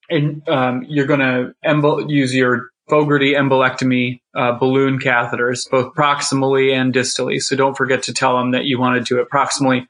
[0.09, 6.93] and um, you're going to use your Fogarty embolectomy uh, balloon catheters, both proximally and
[6.93, 7.41] distally.
[7.41, 9.87] So don't forget to tell them that you want to do it proximally.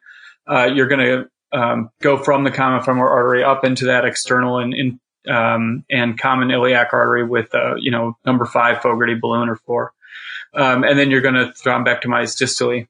[0.46, 4.58] Uh, you're going to um, go from the common femoral artery up into that external
[4.58, 9.48] and, in, um, and common iliac artery with, uh, you know, number five Fogarty balloon
[9.48, 9.92] or four.
[10.54, 12.86] Um, and then you're going to thrombectomize distally.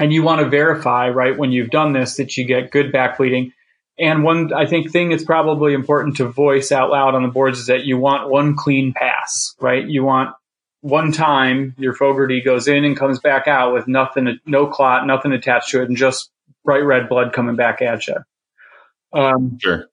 [0.00, 3.18] And you want to verify, right, when you've done this, that you get good back
[3.18, 3.52] bleeding
[3.98, 7.60] and one, I think, thing that's probably important to voice out loud on the boards
[7.60, 9.86] is that you want one clean pass, right?
[9.86, 10.34] You want
[10.80, 15.32] one time your Fogarty goes in and comes back out with nothing, no clot, nothing
[15.32, 16.30] attached to it, and just
[16.64, 18.16] bright red blood coming back at you.
[19.12, 19.86] Um, sure.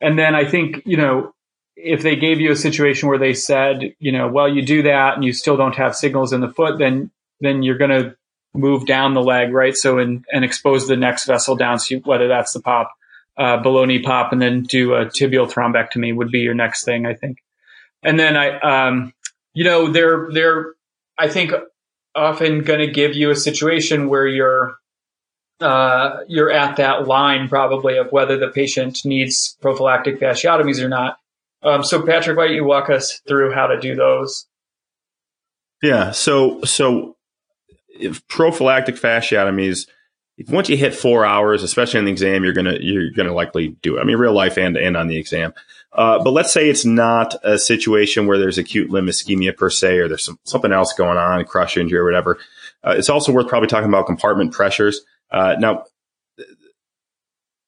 [0.00, 1.34] And then I think, you know,
[1.76, 5.14] if they gave you a situation where they said, you know, well, you do that
[5.14, 8.16] and you still don't have signals in the foot, then, then you're going to
[8.54, 9.76] move down the leg, right?
[9.76, 11.78] So, and, and expose the next vessel down.
[11.78, 12.92] So you, whether that's the pop
[13.38, 17.06] uh, below knee pop and then do a tibial thrombectomy would be your next thing,
[17.06, 17.38] I think.
[18.02, 19.12] And then I, um,
[19.54, 20.74] you know, they're, they're,
[21.18, 21.52] I think
[22.14, 24.76] often going to give you a situation where you're,
[25.60, 31.18] uh, you're at that line probably of whether the patient needs prophylactic fasciotomies or not.
[31.62, 34.46] Um, so Patrick, why don't you walk us through how to do those?
[35.82, 36.10] Yeah.
[36.12, 37.16] So, so
[37.88, 39.86] if prophylactic fasciotomies,
[40.48, 43.96] once you hit four hours, especially on the exam, you're gonna you're gonna likely do
[43.96, 44.00] it.
[44.00, 45.54] I mean, real life and and on the exam.
[45.92, 49.98] Uh, but let's say it's not a situation where there's acute limb ischemia per se,
[49.98, 52.38] or there's some, something else going on, crush injury or whatever.
[52.84, 55.00] Uh, it's also worth probably talking about compartment pressures.
[55.30, 55.84] Uh, now,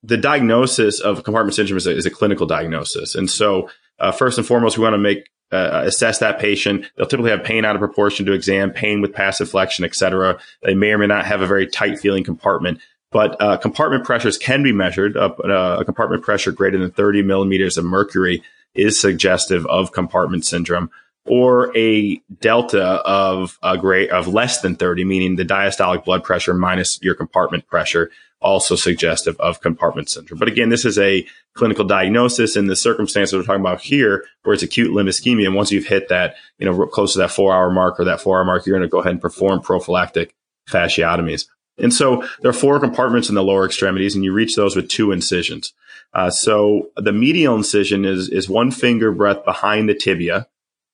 [0.02, 4.36] the diagnosis of compartment syndrome is a, is a clinical diagnosis, and so uh, first
[4.36, 6.84] and foremost, we want to make uh, assess that patient.
[6.96, 10.38] They'll typically have pain out of proportion to exam, pain with passive flexion, et cetera.
[10.62, 12.80] They may or may not have a very tight feeling compartment.
[13.10, 15.16] But uh, compartment pressures can be measured.
[15.16, 15.30] Uh,
[15.78, 18.42] a compartment pressure greater than 30 millimeters of mercury
[18.74, 20.90] is suggestive of compartment syndrome,
[21.24, 26.52] or a delta of a great of less than 30, meaning the diastolic blood pressure
[26.52, 30.38] minus your compartment pressure also suggestive of compartment syndrome.
[30.38, 34.54] But again, this is a clinical diagnosis in the circumstances we're talking about here, where
[34.54, 35.46] it's acute limb ischemia.
[35.46, 38.20] And once you've hit that, you know, close to that four hour mark or that
[38.20, 40.34] four hour mark, you're going to go ahead and perform prophylactic
[40.68, 41.46] fasciotomies.
[41.78, 44.88] And so there are four compartments in the lower extremities, and you reach those with
[44.88, 45.72] two incisions.
[46.12, 50.48] Uh, so the medial incision is is one finger breadth behind the tibia.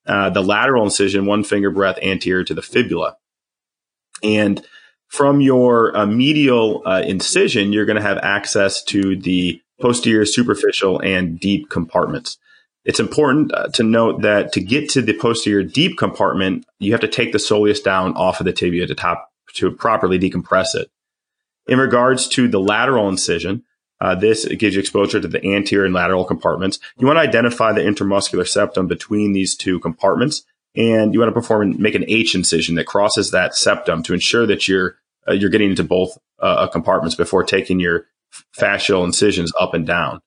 [0.07, 3.17] Uh, the lateral incision, one finger breadth anterior to the fibula.
[4.23, 4.65] And
[5.15, 10.99] from your uh, medial uh, incision, you're going to have access to the posterior, superficial,
[10.99, 12.37] and deep compartments.
[12.85, 17.01] It's important uh, to note that to get to the posterior deep compartment, you have
[17.01, 20.91] to take the soleus down off of the tibia to top to properly decompress it.
[21.69, 23.63] In regards to the lateral incision,
[24.01, 26.81] uh, this gives you exposure to the anterior and lateral compartments.
[26.99, 30.43] You want to identify the intermuscular septum between these two compartments,
[30.75, 34.45] and you want to perform make an H incision that crosses that septum to ensure
[34.47, 34.97] that you're
[35.29, 38.07] uh, you're getting into both uh, compartments before taking your
[38.59, 40.21] fascial incisions up and down.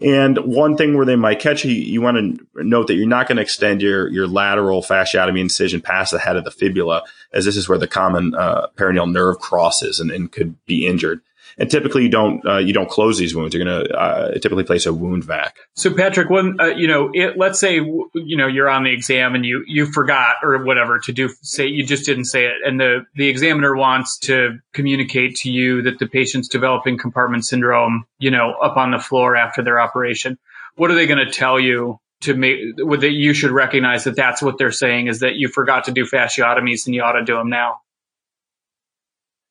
[0.00, 3.28] And one thing where they might catch you, you want to note that you're not
[3.28, 7.44] going to extend your, your lateral fasciotomy incision past the head of the fibula, as
[7.44, 11.20] this is where the common uh, peroneal nerve crosses and, and could be injured.
[11.58, 13.54] And typically, you don't uh, you don't close these wounds.
[13.54, 15.56] You're going to uh, typically place a wound vac.
[15.74, 19.34] So, Patrick, when uh, you know, it, let's say you know you're on the exam
[19.34, 21.28] and you you forgot or whatever to do.
[21.42, 25.82] Say you just didn't say it, and the the examiner wants to communicate to you
[25.82, 28.04] that the patient's developing compartment syndrome.
[28.18, 30.38] You know, up on the floor after their operation.
[30.76, 34.42] What are they going to tell you to make that you should recognize that that's
[34.42, 37.36] what they're saying is that you forgot to do fasciotomies and you ought to do
[37.36, 37.80] them now.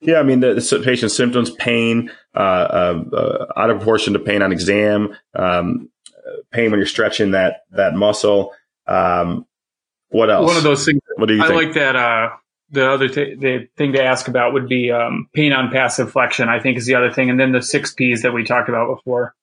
[0.04, 4.20] Yeah, I mean the, the patient's symptoms, pain, uh, uh, uh, out of proportion to
[4.20, 5.90] pain on exam, um,
[6.52, 8.54] pain when you're stretching that that muscle.
[8.86, 9.46] Um,
[10.10, 10.48] what else?
[10.48, 11.00] One of those things.
[11.16, 11.44] What do you?
[11.44, 11.64] I think?
[11.64, 11.96] like that.
[11.96, 12.30] Uh,
[12.70, 16.50] the other th- the thing to ask about would be um, pain on passive flexion.
[16.50, 18.96] I think is the other thing, and then the six P's that we talked about
[18.96, 19.34] before.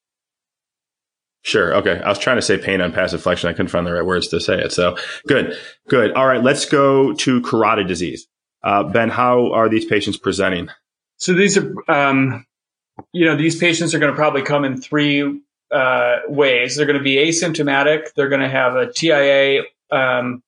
[1.42, 1.74] Sure.
[1.76, 2.00] Okay.
[2.04, 3.48] I was trying to say pain on passive flexion.
[3.48, 4.72] I couldn't find the right words to say it.
[4.72, 4.96] So
[5.26, 5.56] good.
[5.88, 6.12] Good.
[6.12, 6.42] All right.
[6.42, 8.28] Let's go to carotid disease.
[8.62, 10.68] Uh, ben, how are these patients presenting?
[11.16, 12.46] So these are, um,
[13.12, 16.76] you know, these patients are going to probably come in three uh, ways.
[16.76, 18.12] They're going to be asymptomatic.
[18.14, 20.42] They're going to have a TIA, um,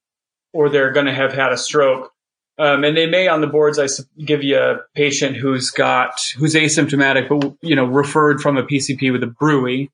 [0.53, 2.13] or they're going to have had a stroke.
[2.59, 3.87] Um, and they may on the boards, I
[4.19, 9.11] give you a patient who's got who's asymptomatic, but you know, referred from a PCP
[9.11, 9.91] with a bruit.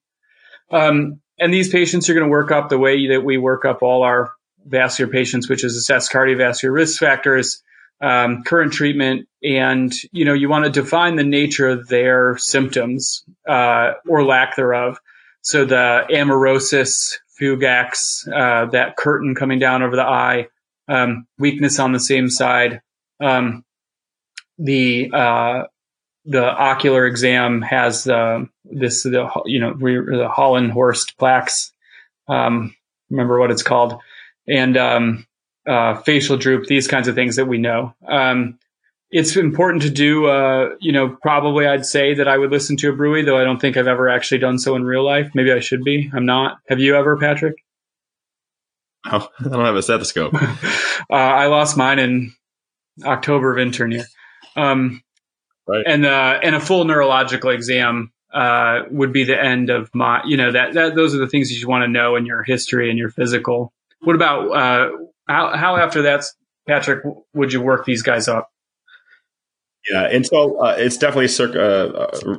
[0.70, 3.82] Um, and these patients are going to work up the way that we work up
[3.82, 4.32] all our
[4.66, 7.62] vascular patients, which is assess cardiovascular risk factors,
[8.00, 13.24] um, current treatment, and you know you want to define the nature of their symptoms
[13.48, 14.98] uh, or lack thereof.
[15.42, 20.48] So the amaurosis fugax, uh, that curtain coming down over the eye,
[20.88, 22.82] um, weakness on the same side.
[23.20, 23.64] Um,
[24.58, 25.62] the uh,
[26.24, 31.72] the ocular exam has this the you know the Hollenhorst plaques.
[32.28, 32.74] Um,
[33.10, 34.00] remember what it's called,
[34.46, 35.26] and um,
[35.68, 37.94] uh, facial droop, these kinds of things that we know.
[38.06, 38.58] Um,
[39.10, 42.90] it's important to do, uh, you know, probably I'd say that I would listen to
[42.90, 45.30] a bruit, though I don't think I've ever actually done so in real life.
[45.34, 46.10] Maybe I should be.
[46.12, 46.58] I'm not.
[46.68, 47.64] Have you ever, Patrick?
[49.06, 50.34] Oh, I don't have a stethoscope.
[50.34, 50.50] uh,
[51.10, 52.32] I lost mine in
[53.04, 54.06] October of intern year.
[54.56, 55.02] Um,
[55.66, 55.84] right.
[55.86, 60.36] And, uh, and a full neurological exam, uh, would be the end of my, you
[60.36, 62.98] know, that, that, those are the things you want to know in your history and
[62.98, 63.72] your physical.
[64.00, 64.90] What about, uh,
[65.28, 66.24] how, how after that,
[66.66, 68.50] Patrick, would you work these guys up?
[69.90, 72.38] Yeah, and so uh, it's definitely circa, uh,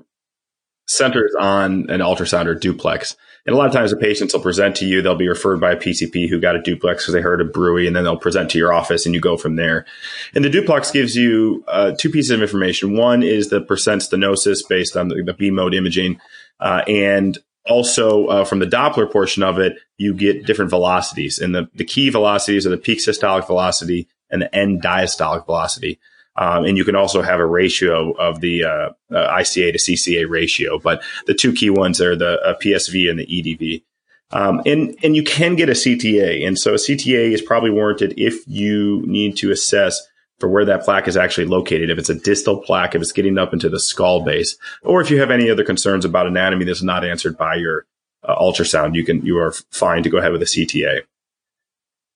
[0.89, 3.15] centers on an ultrasound or duplex.
[3.45, 5.71] And a lot of times the patients will present to you, they'll be referred by
[5.71, 8.49] a PCP who got a duplex because they heard a bruit, and then they'll present
[8.51, 9.85] to your office and you go from there.
[10.33, 12.97] And the duplex gives you uh, two pieces of information.
[12.97, 16.19] One is the percent stenosis based on the, the B mode imaging.
[16.59, 21.39] Uh, and also uh, from the Doppler portion of it, you get different velocities.
[21.39, 25.99] And the, the key velocities are the peak systolic velocity and the end diastolic velocity.
[26.35, 30.29] Um, and you can also have a ratio of the uh, uh, ICA to CCA
[30.29, 30.79] ratio.
[30.79, 33.83] But the two key ones are the uh, PSV and the EDV.
[34.31, 36.45] Um, and, and you can get a CTA.
[36.47, 40.07] And so a CTA is probably warranted if you need to assess
[40.39, 41.89] for where that plaque is actually located.
[41.89, 45.11] If it's a distal plaque, if it's getting up into the skull base, or if
[45.11, 47.85] you have any other concerns about anatomy that's not answered by your
[48.23, 51.01] uh, ultrasound, you can, you are fine to go ahead with a CTA.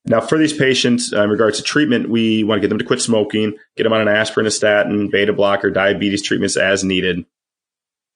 [0.05, 2.85] Now, for these patients, uh, in regards to treatment, we want to get them to
[2.85, 7.25] quit smoking, get them on an aspirin, a statin, beta blocker, diabetes treatments as needed.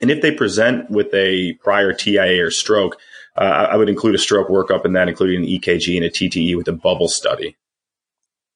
[0.01, 2.97] And if they present with a prior TIA or stroke,
[3.37, 6.57] uh, I would include a stroke workup in that, including an EKG and a TTE
[6.57, 7.55] with a bubble study.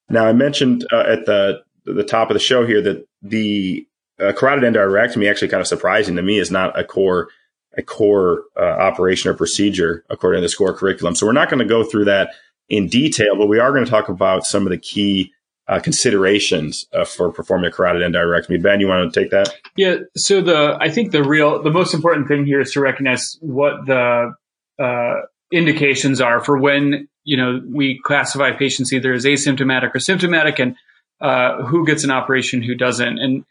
[0.08, 3.86] Now, I mentioned uh, at the the top of the show here that the
[4.20, 7.28] uh, carotid endarterectomy, actually kind of surprising to me, is not a core
[7.76, 11.14] a core uh, operation or procedure according to the SCORE curriculum.
[11.14, 12.34] So we're not going to go through that
[12.68, 15.32] in detail, but we are going to talk about some of the key
[15.68, 18.62] uh, considerations uh, for performing a carotid endarterectomy.
[18.62, 19.54] Ben, you want to take that?
[19.76, 19.96] Yeah.
[20.16, 23.86] So the I think the real the most important thing here is to recognize what
[23.86, 24.32] the
[24.78, 25.14] uh,
[25.52, 30.76] indications are for when you know we classify patients either as asymptomatic or symptomatic, and
[31.20, 33.44] uh, who gets an operation, who doesn't, and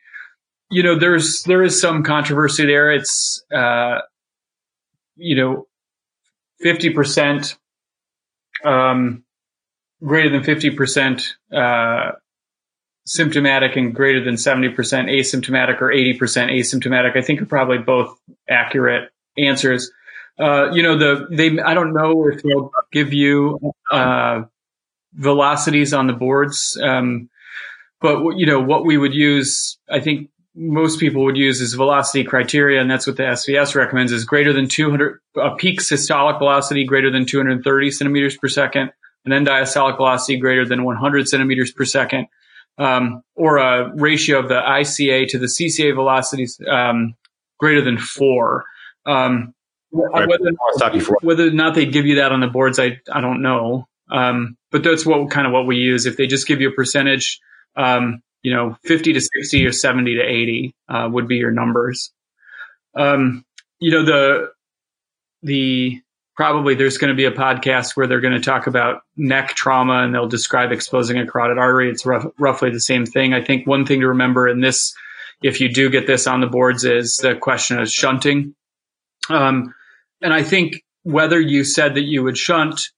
[0.70, 2.92] you know there's there is some controversy there.
[2.92, 4.00] It's uh,
[5.16, 5.68] you know
[6.62, 7.58] fifty percent
[8.64, 9.24] um,
[10.04, 12.12] greater than 50% uh,
[13.06, 18.18] symptomatic and greater than 70% asymptomatic or 80% asymptomatic, I think are probably both
[18.50, 19.92] accurate answers.
[20.40, 24.44] Uh, you know, the they I don't know if they'll give you uh,
[25.14, 27.30] velocities on the boards, um,
[28.00, 29.78] but you know what we would use.
[29.90, 34.12] I think most people would use is velocity criteria, and that's what the SVS recommends:
[34.12, 38.92] is greater than 200 a peak systolic velocity greater than 230 centimeters per second,
[39.26, 42.28] and then diastolic velocity greater than 100 centimeters per second,
[42.78, 47.16] um, or a ratio of the ICA to the CCA velocities um,
[47.60, 48.64] greater than four.
[49.06, 49.54] Um,
[49.92, 50.28] right.
[50.28, 50.52] whether,
[51.22, 53.88] whether, or not they give you that on the boards, I I don't know.
[54.10, 56.06] Um, but that's what kind of what we use.
[56.06, 57.40] If they just give you a percentage,
[57.76, 62.12] um, you know, 50 to 60 or 70 to 80 uh, would be your numbers.
[62.96, 63.46] Um,
[63.80, 64.52] you know, the,
[65.44, 66.02] the,
[66.36, 70.04] probably there's going to be a podcast where they're going to talk about neck trauma
[70.04, 71.90] and they'll describe exposing a carotid artery.
[71.90, 73.34] It's rough, roughly the same thing.
[73.34, 74.94] I think one thing to remember in this,
[75.44, 78.56] if you do get this on the boards is the question of shunting.
[79.30, 79.74] Um,
[80.22, 82.90] and I think whether you said that you would shunt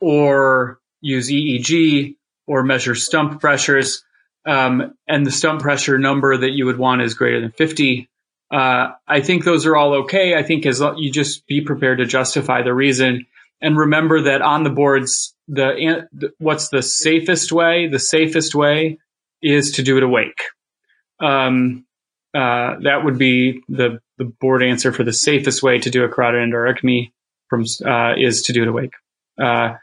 [0.00, 4.04] or use EEG or measure stump pressures,
[4.46, 8.08] um, and the stump pressure number that you would want is greater than 50.
[8.52, 10.36] Uh, I think those are all okay.
[10.36, 13.26] I think as you just be prepared to justify the reason
[13.60, 16.06] and remember that on the boards, the,
[16.38, 17.88] what's the safest way?
[17.88, 18.98] The safest way
[19.42, 20.42] is to do it awake.
[21.20, 21.85] Um,
[22.36, 26.08] uh, that would be the, the board answer for the safest way to do a
[26.08, 27.12] carotid endarterectomy
[27.48, 28.92] from, uh, is to do it awake.
[29.40, 29.74] Uh,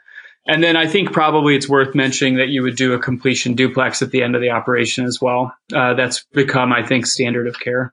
[0.46, 4.02] and then I think probably it's worth mentioning that you would do a completion duplex
[4.02, 5.52] at the end of the operation as well.
[5.74, 7.92] Uh, that's become, I think, standard of care.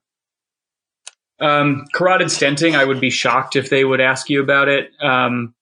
[1.39, 4.91] Um, carotid stenting, I would be shocked if they would ask you about it.
[5.02, 5.55] Um,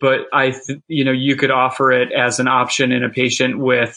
[0.00, 3.58] but I, th- you know, you could offer it as an option in a patient
[3.58, 3.96] with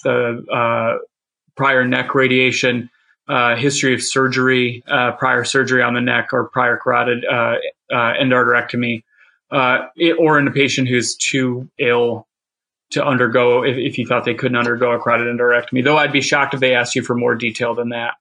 [1.58, 2.90] prior neck radiation,
[3.28, 7.56] uh, history of surgery, uh, prior surgery on the neck, or prior carotid uh,
[7.92, 9.04] uh, endarterectomy
[9.52, 12.28] uh, or in a patient who's too ill
[12.92, 15.84] to undergo if, if you thought they couldn't undergo a carotid endarterectomy.
[15.84, 18.16] Though I'd be shocked if they asked you for more detail than that.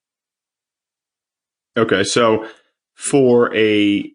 [1.76, 2.46] Okay, so
[2.94, 4.12] for a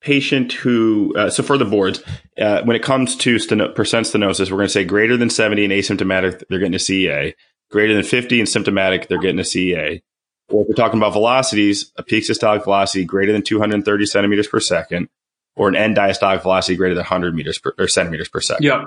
[0.00, 2.02] patient who, uh, so for the boards,
[2.38, 5.64] uh, when it comes to steno- percent stenosis, we're going to say greater than 70
[5.64, 7.34] and asymptomatic, they're getting a CEA.
[7.72, 10.02] Greater than 50 and symptomatic, they're getting a CEA.
[10.48, 14.60] Or if we're talking about velocities, a peak systolic velocity greater than 230 centimeters per
[14.60, 15.08] second,
[15.56, 18.64] or an end diastolic velocity greater than 100 meters per, or centimeters per second.
[18.64, 18.84] Yeah.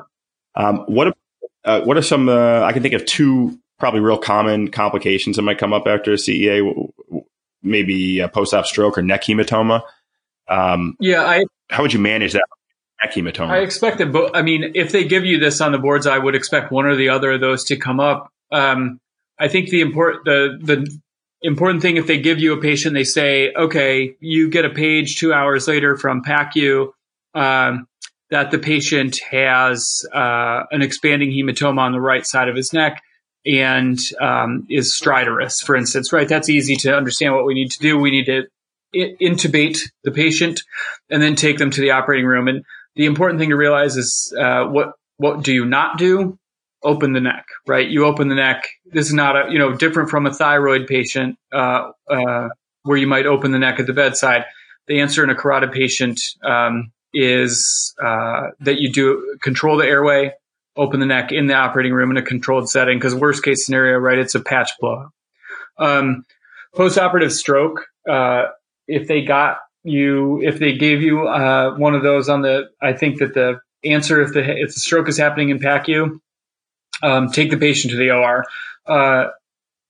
[0.55, 1.17] Um, what
[1.65, 2.29] uh, what are some?
[2.29, 6.13] Uh, I can think of two probably real common complications that might come up after
[6.13, 6.91] a CEA,
[7.61, 9.81] maybe a post-op stroke or neck hematoma.
[10.47, 11.45] Um, yeah, I.
[11.71, 12.45] How would you manage that
[13.03, 13.49] neck hematoma?
[13.49, 16.19] I expect that, but I mean, if they give you this on the boards, I
[16.19, 18.31] would expect one or the other of those to come up.
[18.51, 18.99] Um,
[19.39, 20.99] I think the important the the
[21.41, 25.17] important thing if they give you a patient, they say, okay, you get a page
[25.17, 26.91] two hours later from PACU
[27.33, 27.87] um,
[28.29, 33.01] that the patient has uh, an expanding hematoma on the right side of his neck
[33.45, 36.27] and um, is stridorous, for instance, right?
[36.27, 37.97] That's easy to understand what we need to do.
[37.97, 38.47] We need to
[38.95, 40.61] intubate the patient
[41.09, 42.47] and then take them to the operating room.
[42.47, 42.63] And
[42.95, 46.37] the important thing to realize is uh, what what do you not do?
[46.86, 47.89] Open the neck, right?
[47.89, 48.69] You open the neck.
[48.86, 52.49] This is not a you know different from a thyroid patient uh, uh,
[52.83, 54.45] where you might open the neck at the bedside.
[54.88, 60.31] The answer in a carotid patient um, is uh, that you do control the airway,
[60.77, 62.99] open the neck in the operating room in a controlled setting.
[62.99, 65.11] Because worst case scenario, right, it's a patch blowout.
[65.79, 66.23] Um,
[66.75, 67.88] post-operative stroke.
[68.07, 68.45] Uh,
[68.88, 72.93] if they got you, if they gave you uh, one of those on the, I
[72.93, 76.19] think that the answer if the if the stroke is happening in PACU,
[77.01, 78.45] um, take the patient to the OR.
[78.85, 79.29] Uh,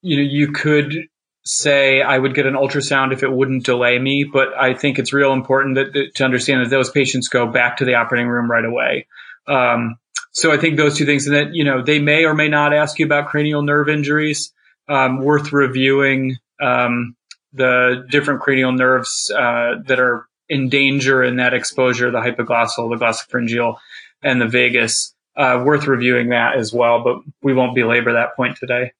[0.01, 1.07] you know, you could
[1.43, 5.13] say I would get an ultrasound if it wouldn't delay me, but I think it's
[5.13, 8.49] real important that, that, to understand that those patients go back to the operating room
[8.49, 9.07] right away.
[9.47, 9.97] Um,
[10.31, 12.73] so I think those two things, and that you know they may or may not
[12.73, 14.51] ask you about cranial nerve injuries.
[14.87, 17.15] Um, worth reviewing um,
[17.53, 23.03] the different cranial nerves uh, that are in danger in that exposure, the hypoglossal, the
[23.03, 23.77] glossopharyngeal,
[24.21, 25.14] and the vagus.
[25.37, 28.93] Uh, worth reviewing that as well, but we won't belabor that point today.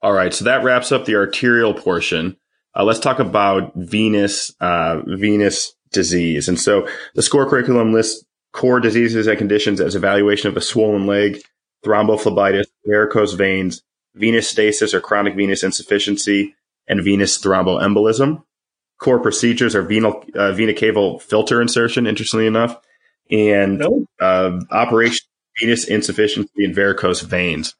[0.00, 2.36] All right, so that wraps up the arterial portion.
[2.74, 6.48] Uh, let's talk about venous uh, venous disease.
[6.48, 11.06] And so the SCORE curriculum lists core diseases and conditions as evaluation of a swollen
[11.06, 11.40] leg,
[11.84, 13.82] thrombophlebitis, varicose veins,
[14.14, 16.54] venous stasis or chronic venous insufficiency,
[16.88, 18.42] and venous thromboembolism.
[18.98, 22.76] Core procedures are venal, uh, vena caval filter insertion, interestingly enough,
[23.30, 23.82] and
[24.20, 25.26] uh, operation
[25.60, 27.74] venous insufficiency and varicose veins.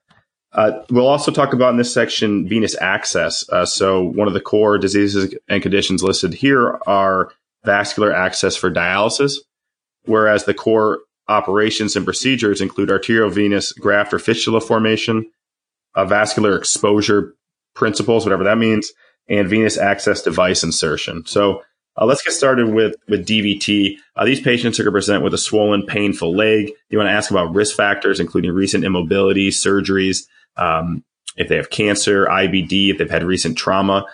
[0.53, 3.49] Uh, we'll also talk about in this section venous access.
[3.51, 7.31] Uh, so, one of the core diseases and conditions listed here are
[7.65, 9.35] vascular access for dialysis,
[10.07, 15.31] whereas the core operations and procedures include arteriovenous graft or fistula formation,
[15.95, 17.35] uh, vascular exposure
[17.75, 18.93] principles, whatever that means,
[19.29, 21.27] and venous access device insertion.
[21.27, 21.63] So,
[22.01, 23.97] uh, let's get started with with DVT.
[24.17, 26.71] Uh, these patients are going to present with a swollen, painful leg.
[26.91, 30.27] You want to ask about risk factors, including recent immobility, surgeries,
[30.57, 31.05] um,
[31.37, 34.07] if they have cancer, IBD, if they've had recent trauma,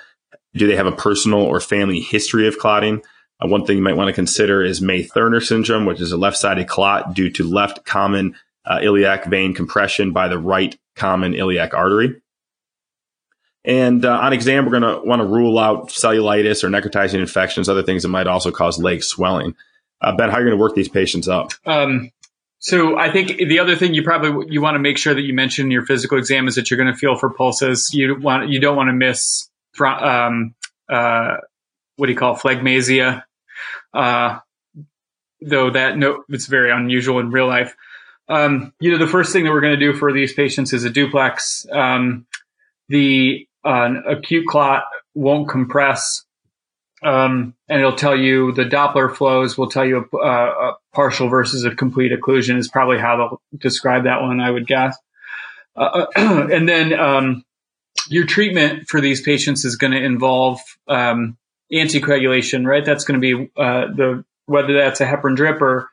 [0.54, 3.02] do they have a personal or family history of clotting?
[3.42, 6.68] Uh, one thing you might want to consider is May-Thurner syndrome, which is a left-sided
[6.68, 12.20] clot due to left common uh, iliac vein compression by the right common iliac artery.
[13.64, 17.68] And uh, on exam, we're going to want to rule out cellulitis or necrotizing infections,
[17.68, 19.54] other things that might also cause leg swelling.
[20.00, 21.52] Uh, ben, how are you going to work these patients up?
[21.64, 22.10] Um,
[22.58, 25.34] so I think the other thing you probably you want to make sure that you
[25.34, 27.90] mention in your physical exam is that you're going to feel for pulses.
[27.92, 29.50] You want you don't want to miss
[29.80, 30.54] um,
[30.88, 31.36] uh,
[31.96, 33.22] what do you call it, phlegmasia,
[33.92, 34.38] uh,
[35.42, 37.76] though that no it's very unusual in real life.
[38.28, 40.84] Um, you know the first thing that we're going to do for these patients is
[40.84, 41.66] a duplex.
[41.70, 42.26] Um,
[42.88, 44.84] the uh, acute clot
[45.14, 46.24] won't compress
[47.04, 51.64] um, and it'll tell you the Doppler flows will tell you a, a, partial versus
[51.64, 54.96] a complete occlusion is probably how they'll describe that one, I would guess.
[55.76, 57.44] Uh, and then um,
[58.08, 61.36] your treatment for these patients is going to involve um,
[61.70, 62.84] anticoagulation, right?
[62.84, 65.90] That's going to be uh, the whether that's a heparin drip or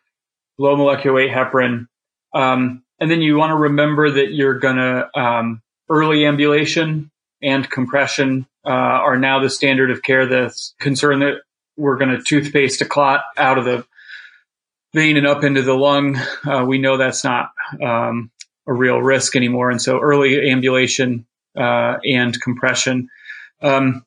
[0.57, 1.87] low molecular weight heparin.
[2.33, 7.11] Um, and then you want to remember that you're going to um, early ambulation
[7.41, 10.25] and compression uh, are now the standard of care.
[10.27, 11.41] The concern that
[11.77, 13.85] we're going to toothpaste a clot out of the
[14.93, 18.31] vein and up into the lung, uh, we know that's not um,
[18.67, 19.71] a real risk anymore.
[19.71, 21.25] And so early ambulation
[21.57, 23.09] uh, and compression.
[23.61, 24.05] Um,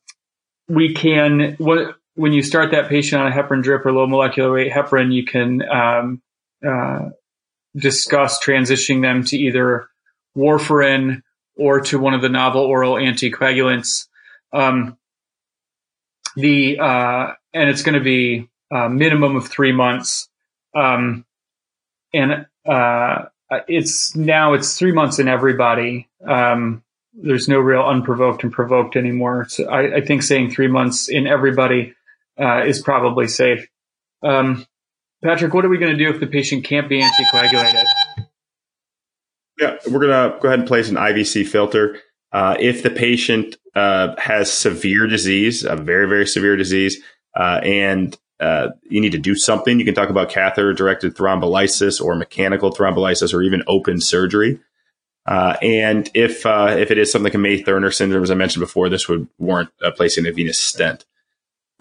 [0.67, 4.51] we can, what, when you start that patient on a heparin drip or low molecular
[4.51, 6.21] weight heparin, you can um,
[6.65, 7.09] uh,
[7.75, 9.87] discuss transitioning them to either
[10.37, 11.21] warfarin
[11.55, 14.07] or to one of the novel oral anticoagulants.
[14.53, 14.97] Um,
[16.35, 20.29] the uh, and it's going to be a minimum of three months.
[20.73, 21.25] Um,
[22.13, 26.09] and uh, uh, it's now it's three months in everybody.
[26.25, 26.83] Um,
[27.13, 29.45] there's no real unprovoked and provoked anymore.
[29.47, 31.93] So I, I think saying three months in everybody
[32.39, 33.67] uh, is probably safe.
[34.21, 34.65] Um,
[35.23, 37.85] Patrick, what are we going to do if the patient can't be anticoagulated?
[39.59, 41.99] Yeah, we're going to go ahead and place an IVC filter.
[42.31, 47.01] Uh, if the patient uh, has severe disease, a very, very severe disease,
[47.37, 52.01] uh, and uh, you need to do something, you can talk about catheter directed thrombolysis
[52.01, 54.59] or mechanical thrombolysis or even open surgery.
[55.25, 58.35] Uh, and if uh, if it is something like a May Thurner syndrome, as I
[58.35, 61.05] mentioned before, this would warrant placing a venous stent.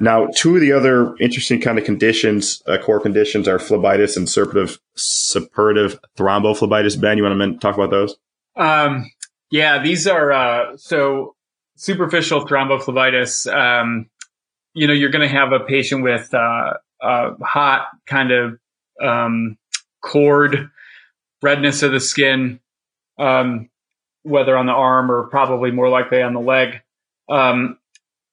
[0.01, 4.27] Now, two of the other interesting kind of conditions, uh, core conditions, are phlebitis and
[4.27, 7.01] suppurative, suppurative thrombophlebitis.
[7.01, 8.17] Ben, you want to talk about those?
[8.57, 9.11] Um,
[9.51, 11.37] yeah, these are uh, so
[11.77, 13.53] superficial thrombophlebitis.
[13.53, 14.11] Um,
[14.73, 18.59] you know, you're going to have a patient with uh, hot kind of
[19.01, 19.57] um,
[20.01, 20.71] cord
[21.41, 22.59] redness of the skin,
[23.19, 23.71] um,
[24.23, 26.81] whether on the arm or probably more likely on the leg.
[27.29, 27.79] Um,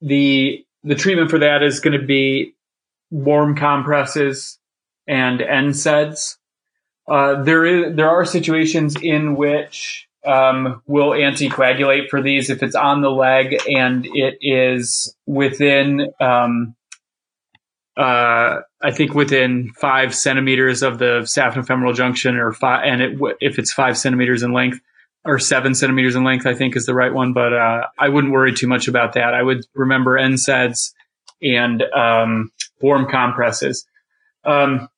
[0.02, 2.54] the the treatment for that is going to be
[3.10, 4.60] warm compresses
[5.08, 6.38] and NSAIDs.
[7.08, 12.76] Uh, there is there are situations in which um, we'll anticoagulate for these if it's
[12.76, 16.76] on the leg and it is within um,
[17.98, 23.60] uh, I think within five centimeters of the saphenofemoral junction, or five, and it, if
[23.60, 24.80] it's five centimeters in length,
[25.24, 27.34] or seven centimeters in length, I think is the right one.
[27.34, 29.34] But uh, I wouldn't worry too much about that.
[29.34, 30.94] I would remember NSAIDs
[31.42, 32.52] and um,
[32.82, 33.86] warm compresses.
[34.44, 34.90] Um,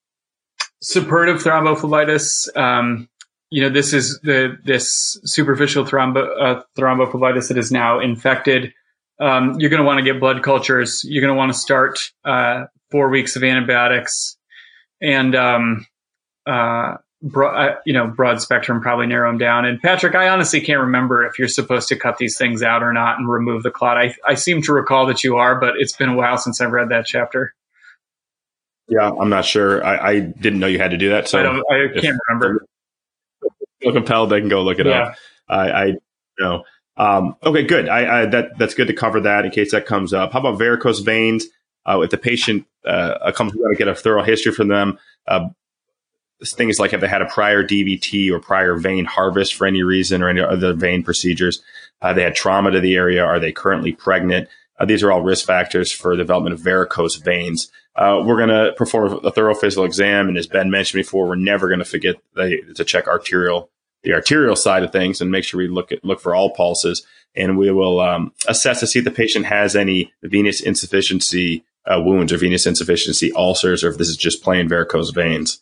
[0.83, 2.55] suppurative thrombophlebitis.
[2.57, 3.09] Um,
[3.49, 8.73] you know, this is the this superficial thrombo, uh, thrombophlebitis that is now infected.
[9.19, 11.03] Um, you're going to want to get blood cultures.
[11.05, 14.37] You're going to want to start uh, four weeks of antibiotics,
[15.01, 15.85] and um,
[16.47, 19.65] uh, broad, uh, you know, broad spectrum, probably narrow them down.
[19.65, 22.93] And Patrick, I honestly can't remember if you're supposed to cut these things out or
[22.93, 23.97] not and remove the clot.
[23.97, 26.71] I, I seem to recall that you are, but it's been a while since I've
[26.71, 27.55] read that chapter.
[28.89, 29.83] Yeah, I'm not sure.
[29.83, 31.29] I, I didn't know you had to do that.
[31.29, 32.65] So I, I can't remember.
[33.81, 35.03] Feel compelled, they can go look it yeah.
[35.03, 35.15] up.
[35.47, 35.93] I, I
[36.39, 36.63] know.
[36.97, 37.89] Um, okay, good.
[37.89, 40.33] I, I, that that's good to cover that in case that comes up.
[40.33, 41.45] How about varicose veins?
[41.85, 44.99] Uh, if the patient uh, comes, we got to get a thorough history from them.
[45.27, 45.49] Uh,
[46.45, 50.21] things like have they had a prior DVT or prior vein harvest for any reason
[50.21, 51.61] or any other vein procedures?
[52.01, 53.23] Uh, they had trauma to the area.
[53.23, 54.49] Are they currently pregnant?
[54.79, 57.71] Uh, these are all risk factors for development of varicose veins.
[57.95, 61.35] Uh, we're going to perform a thorough physical exam, and as Ben mentioned before, we're
[61.35, 63.69] never going to forget the, to check arterial,
[64.01, 67.05] the arterial side of things, and make sure we look at look for all pulses,
[67.35, 72.01] and we will um, assess to see if the patient has any venous insufficiency uh,
[72.01, 75.61] wounds or venous insufficiency ulcers, or if this is just plain varicose veins.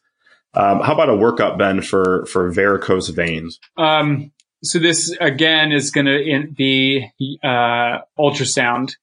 [0.53, 3.59] Um, how about a workup, Ben, for for varicose veins?
[3.77, 4.31] Um,
[4.63, 7.07] so this again is going to be
[7.43, 8.95] uh, ultrasound,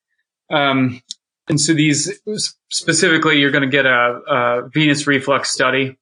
[0.50, 1.00] um,
[1.48, 2.20] and so these
[2.68, 5.96] specifically, you're going to get a, a, venous reflux study,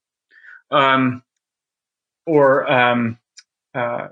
[0.69, 1.23] um,
[2.25, 3.17] or um,
[3.73, 4.09] uh,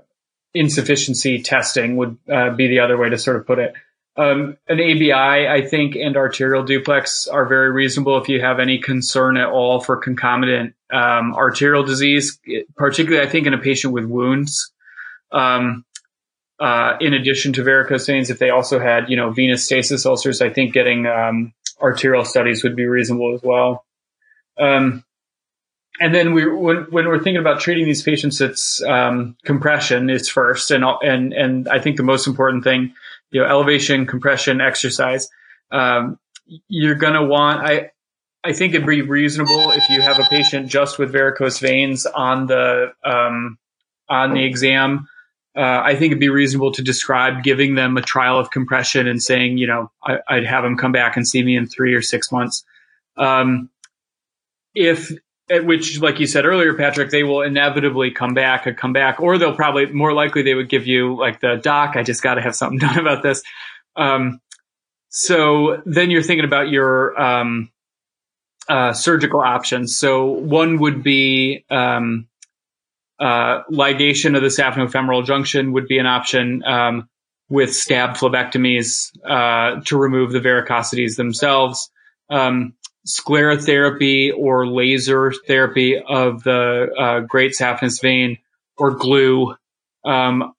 [0.54, 3.74] insufficiency testing would uh, be the other way to sort of put it.
[4.18, 8.78] Um, an ABI, I think, and arterial duplex are very reasonable if you have any
[8.78, 12.38] concern at all for concomitant um, arterial disease,
[12.76, 14.72] particularly, I think, in a patient with wounds.
[15.32, 15.84] Um,
[16.58, 20.40] uh, in addition to varicose veins, if they also had, you know, venous stasis ulcers,
[20.40, 21.52] I think getting um,
[21.82, 23.84] arterial studies would be reasonable as well.
[24.58, 25.04] Um,
[26.00, 30.28] and then we, when, when, we're thinking about treating these patients, it's um, compression is
[30.28, 32.94] first, and and and I think the most important thing
[33.30, 35.28] you know, elevation, compression, exercise.
[35.70, 36.18] Um,
[36.68, 37.90] you're going to want, I,
[38.44, 42.46] I think it'd be reasonable if you have a patient just with varicose veins on
[42.46, 43.58] the, um,
[44.08, 45.08] on the exam.
[45.56, 49.22] Uh, I think it'd be reasonable to describe giving them a trial of compression and
[49.22, 52.02] saying, you know, I, would have them come back and see me in three or
[52.02, 52.62] six months.
[53.16, 53.70] Um,
[54.74, 55.10] if
[55.48, 59.54] which, like you said earlier, Patrick, they will inevitably come back, come back, or they'll
[59.54, 61.96] probably more likely they would give you like the doc.
[61.96, 63.42] I just got to have something done about this.
[63.94, 64.40] Um,
[65.08, 67.70] so then you're thinking about your um,
[68.68, 69.96] uh, surgical options.
[69.96, 72.28] So one would be um,
[73.18, 77.08] uh, ligation of the saphenofemoral junction would be an option um,
[77.48, 81.90] with stab phlebectomies uh, to remove the varicosities themselves.
[82.28, 82.74] Um,
[83.06, 88.38] sclerotherapy or laser therapy of the uh, great saphenous vein
[88.76, 89.54] or glue.
[90.04, 90.52] Um,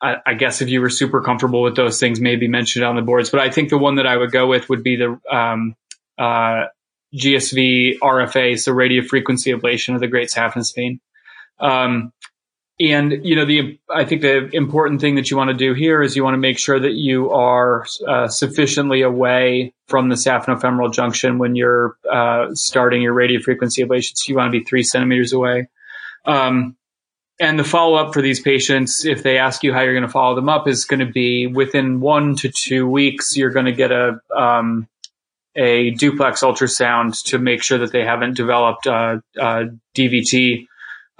[0.00, 3.02] I, I, guess if you were super comfortable with those things, maybe mentioned on the
[3.02, 3.30] boards.
[3.30, 5.76] But I think the one that I would go with would be the um,
[6.18, 6.66] uh,
[7.14, 11.00] GSV RFA, so radio frequency ablation of the great saphenous vein.
[11.60, 12.12] Um,
[12.90, 16.02] and you know the I think the important thing that you want to do here
[16.02, 20.92] is you want to make sure that you are uh, sufficiently away from the saphenofemoral
[20.92, 24.12] junction when you're uh, starting your radiofrequency ablation.
[24.16, 25.68] So you want to be three centimeters away.
[26.24, 26.76] Um,
[27.38, 30.12] and the follow up for these patients, if they ask you how you're going to
[30.12, 33.36] follow them up, is going to be within one to two weeks.
[33.36, 34.88] You're going to get a um,
[35.54, 39.64] a duplex ultrasound to make sure that they haven't developed uh, uh,
[39.94, 40.66] DVT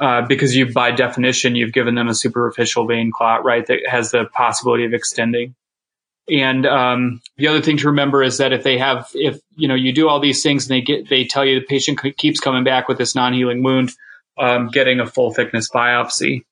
[0.03, 4.11] uh, because you, by definition, you've given them a superficial vein clot, right, that has
[4.11, 5.55] the possibility of extending.
[6.29, 9.77] And um, the other thing to remember is that if they have, if you know,
[9.77, 12.65] you do all these things and they get, they tell you the patient keeps coming
[12.65, 13.93] back with this non-healing wound,
[14.41, 16.43] um, getting a full thickness biopsy.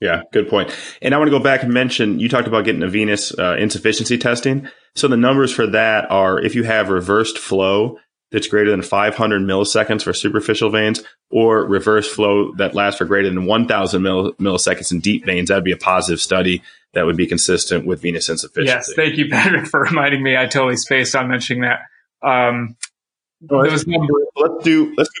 [0.00, 0.76] Yeah, good point.
[1.00, 3.56] And I want to go back and mention you talked about getting a venous uh,
[3.58, 4.68] insufficiency testing.
[4.94, 7.98] So the numbers for that are if you have reversed flow,
[8.30, 13.28] that's greater than 500 milliseconds for superficial veins or reverse flow that lasts for greater
[13.28, 15.48] than 1000 milliseconds in deep veins.
[15.48, 16.62] That'd be a positive study
[16.94, 18.72] that would be consistent with venous insufficiency.
[18.72, 18.92] Yes.
[18.94, 20.36] Thank you, Patrick, for reminding me.
[20.36, 21.80] I totally spaced on mentioning that.
[22.22, 22.76] Um,
[23.40, 24.26] those numbers.
[24.36, 25.20] Let's do, let's do,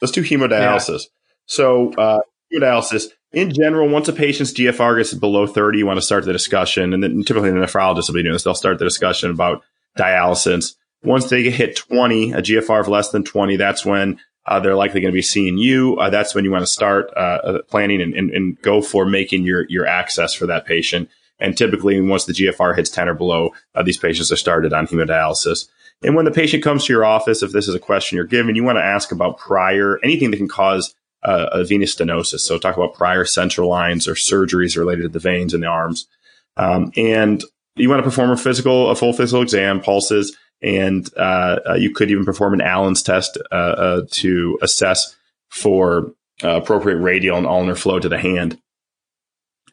[0.00, 0.88] let's do hemodialysis.
[0.88, 1.08] Yeah.
[1.46, 2.20] So, uh,
[2.54, 6.32] hemodialysis in general, once a patient's GFR gets below 30, you want to start the
[6.32, 6.92] discussion.
[6.92, 8.42] And then typically the nephrologist will be doing this.
[8.42, 9.62] They'll start the discussion about
[9.96, 10.74] dialysis.
[11.02, 15.00] Once they hit 20, a GFR of less than 20, that's when uh, they're likely
[15.00, 15.96] going to be seeing you.
[15.98, 19.06] Uh, that's when you want to start uh, uh, planning and, and, and, go for
[19.06, 21.08] making your, your access for that patient.
[21.38, 24.86] And typically, once the GFR hits 10 or below, uh, these patients are started on
[24.86, 25.68] hemodialysis.
[26.02, 28.56] And when the patient comes to your office, if this is a question you're given,
[28.56, 32.40] you want to ask about prior anything that can cause uh, a venous stenosis.
[32.40, 36.06] So talk about prior central lines or surgeries related to the veins in the arms.
[36.56, 37.44] Um, and
[37.76, 41.92] you want to perform a physical, a full physical exam, pulses, and uh, uh, you
[41.92, 45.16] could even perform an Allen's test uh, uh to assess
[45.48, 48.58] for uh, appropriate radial and ulnar flow to the hand.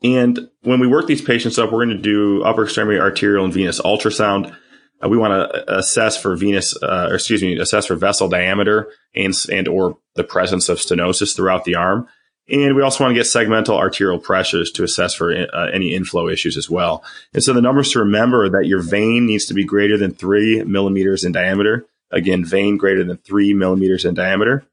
[0.03, 3.53] And when we work these patients up, we're going to do upper extremity arterial and
[3.53, 4.55] venous ultrasound.
[5.03, 9.33] Uh, we want to assess for venous, or excuse me, assess for vessel diameter and
[9.51, 12.07] and or the presence of stenosis throughout the arm.
[12.49, 16.29] And we also want to get segmental arterial pressures to assess for uh, any inflow
[16.29, 17.03] issues as well.
[17.33, 20.13] And so the numbers to remember are that your vein needs to be greater than
[20.13, 21.85] three millimeters in diameter.
[22.09, 24.63] Again, vein greater than three millimeters in diameter.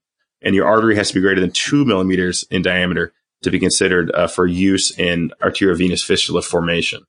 [0.41, 3.13] And your artery has to be greater than two millimeters in diameter
[3.43, 7.05] to be considered uh, for use in arteriovenous fistula formation.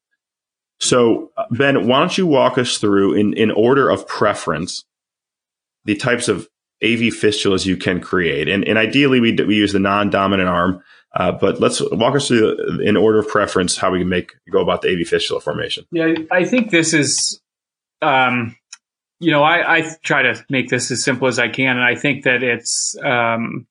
[0.80, 4.84] So, uh, Ben, why don't you walk us through, in, in order of preference,
[5.86, 6.49] the types of
[6.84, 8.49] AV fistulas you can create.
[8.49, 10.84] And, and ideally, we, we use the non dominant arm.
[11.15, 14.61] Uh, but let's walk us through, in order of preference, how we can make go
[14.61, 15.86] about the AV fistula formation.
[15.89, 17.39] Yeah, I think this is,
[18.01, 18.57] um,
[19.21, 21.95] you know, I, I try to make this as simple as I can, and I
[21.95, 22.97] think that it's.
[23.01, 23.65] Um,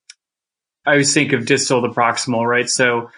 [0.86, 2.68] I always think of distal to proximal, right?
[2.68, 3.10] So,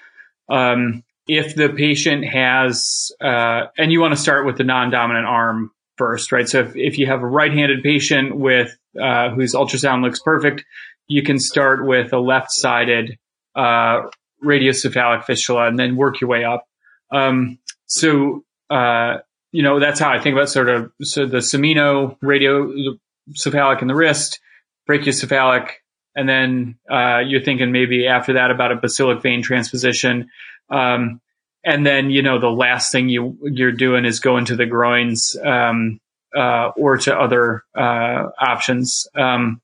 [0.49, 5.73] um, if the patient has, uh, and you want to start with the non-dominant arm
[5.97, 6.49] first, right?
[6.49, 10.65] So if, if you have a right-handed patient with uh, whose ultrasound looks perfect,
[11.09, 13.19] you can start with a left-sided
[13.55, 14.03] uh,
[14.45, 16.67] radiocephalic fistula and then work your way up.
[17.11, 19.19] Um, so uh,
[19.53, 23.95] you know that's how I think about sort of so the Cimino radiocephalic in the
[23.95, 24.41] wrist,
[24.89, 25.71] brachiocephalic,
[26.15, 30.29] and then uh, you're thinking maybe after that about a basilic vein transposition.
[30.69, 31.21] Um,
[31.65, 35.37] and then you know the last thing you you're doing is going to the groins
[35.45, 36.01] um,
[36.37, 39.09] uh, or to other uh, options.
[39.15, 39.61] Um,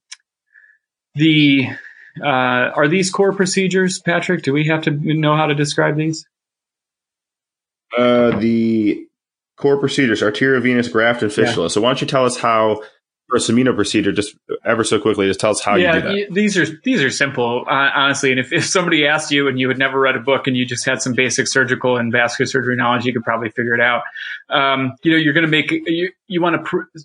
[1.15, 1.69] the
[2.21, 4.43] uh, are these core procedures, Patrick?
[4.43, 6.27] Do we have to know how to describe these?
[7.97, 9.07] Uh, the
[9.57, 11.67] core procedures: arteriovenous graft and fistula.
[11.67, 11.69] Yeah.
[11.69, 12.83] So why don't you tell us how
[13.33, 16.27] for a Cimino procedure, just ever so quickly, just tell us how yeah, you do
[16.27, 16.35] that.
[16.35, 18.31] These are these are simple, uh, honestly.
[18.31, 20.67] And if, if somebody asked you and you had never read a book and you
[20.67, 24.03] just had some basic surgical and vascular surgery knowledge, you could probably figure it out.
[24.51, 26.99] Um, you know, you're going to make you you want to pr-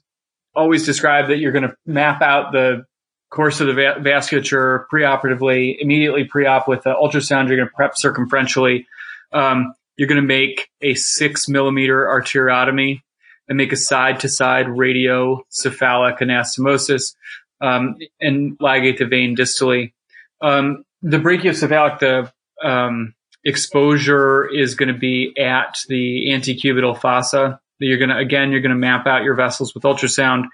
[0.53, 2.83] always describe that you're going to map out the
[3.29, 7.47] course of the va- vasculature preoperatively, immediately pre-op with the ultrasound.
[7.47, 8.85] You're going to prep circumferentially.
[9.31, 13.01] Um, you're going to make a six millimeter arteriotomy
[13.47, 17.15] and make a side to side radiocephalic anastomosis
[17.61, 19.93] um, and ligate the vein distally.
[20.41, 22.31] Um, the brachiocephalic, the
[22.67, 27.59] um, exposure is going to be at the antecubital fossa.
[27.79, 30.45] You're going to again, you're going to map out your vessels with ultrasound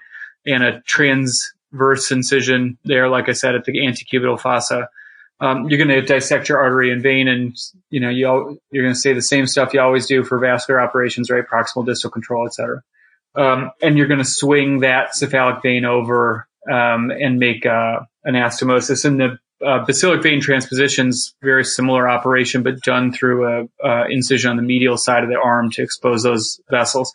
[0.46, 4.88] and a transverse incision there, like I said, at the antecubital fossa.
[5.40, 7.56] Um, you're going to dissect your artery and vein, and
[7.90, 10.80] you know you you're going to say the same stuff you always do for vascular
[10.80, 11.44] operations, right?
[11.44, 12.82] Proximal distal control, etc.
[13.34, 19.04] Um, and you're going to swing that cephalic vein over um, and make uh, anastomosis.
[19.04, 24.50] And the uh, basilic vein transpositions, very similar operation, but done through a, a, incision
[24.50, 27.12] on the medial side of the arm to expose those vessels.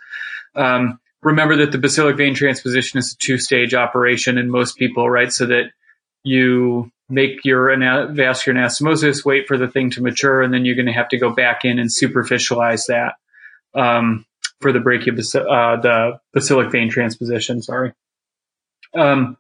[0.56, 5.32] Um, remember that the basilic vein transposition is a two-stage operation in most people, right?
[5.32, 5.66] So that
[6.24, 10.76] you make your ana- vascular anastomosis, wait for the thing to mature, and then you're
[10.76, 13.16] going to have to go back in and superficialize that
[13.74, 14.26] um,
[14.62, 17.62] for the brachiobas- uh, the basilic vein transposition.
[17.62, 17.94] Sorry.
[18.96, 19.38] Um,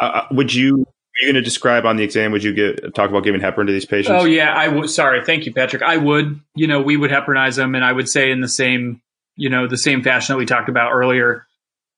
[0.00, 0.86] uh, uh would you
[1.18, 2.30] are you going to describe on the exam?
[2.30, 4.22] Would you get, talk about giving heparin to these patients?
[4.22, 4.88] Oh yeah, I would.
[4.88, 5.82] Sorry, thank you, Patrick.
[5.82, 6.40] I would.
[6.54, 9.02] You know, we would heparinize them, and I would say in the same,
[9.34, 11.47] you know, the same fashion that we talked about earlier,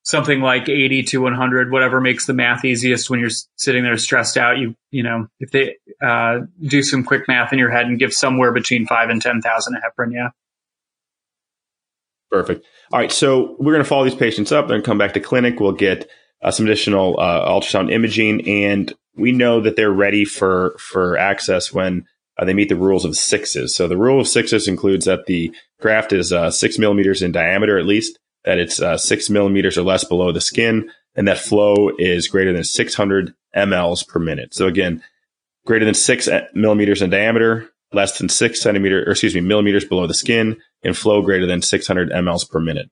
[0.02, 3.96] something like eighty to one hundred, whatever makes the math easiest when you're sitting there
[3.96, 4.58] stressed out.
[4.58, 8.12] You, you know, if they uh, do some quick math in your head and give
[8.12, 10.28] somewhere between five and ten thousand a heparin, yeah.
[12.30, 12.64] Perfect.
[12.92, 15.58] All right, so we're going to follow these patients up, then come back to clinic.
[15.58, 16.08] We'll get
[16.42, 21.72] uh, some additional uh, ultrasound imaging, and we know that they're ready for for access
[21.72, 22.06] when
[22.38, 23.74] uh, they meet the rules of sixes.
[23.74, 27.78] So the rule of sixes includes that the graft is uh, six millimeters in diameter
[27.78, 31.90] at least, that it's uh, six millimeters or less below the skin, and that flow
[31.98, 34.54] is greater than 600 mLs per minute.
[34.54, 35.02] So again,
[35.66, 40.06] greater than six millimeters in diameter, less than six centimeter, or excuse me, millimeters below
[40.06, 42.90] the skin, and flow greater than 600 mLs per minute.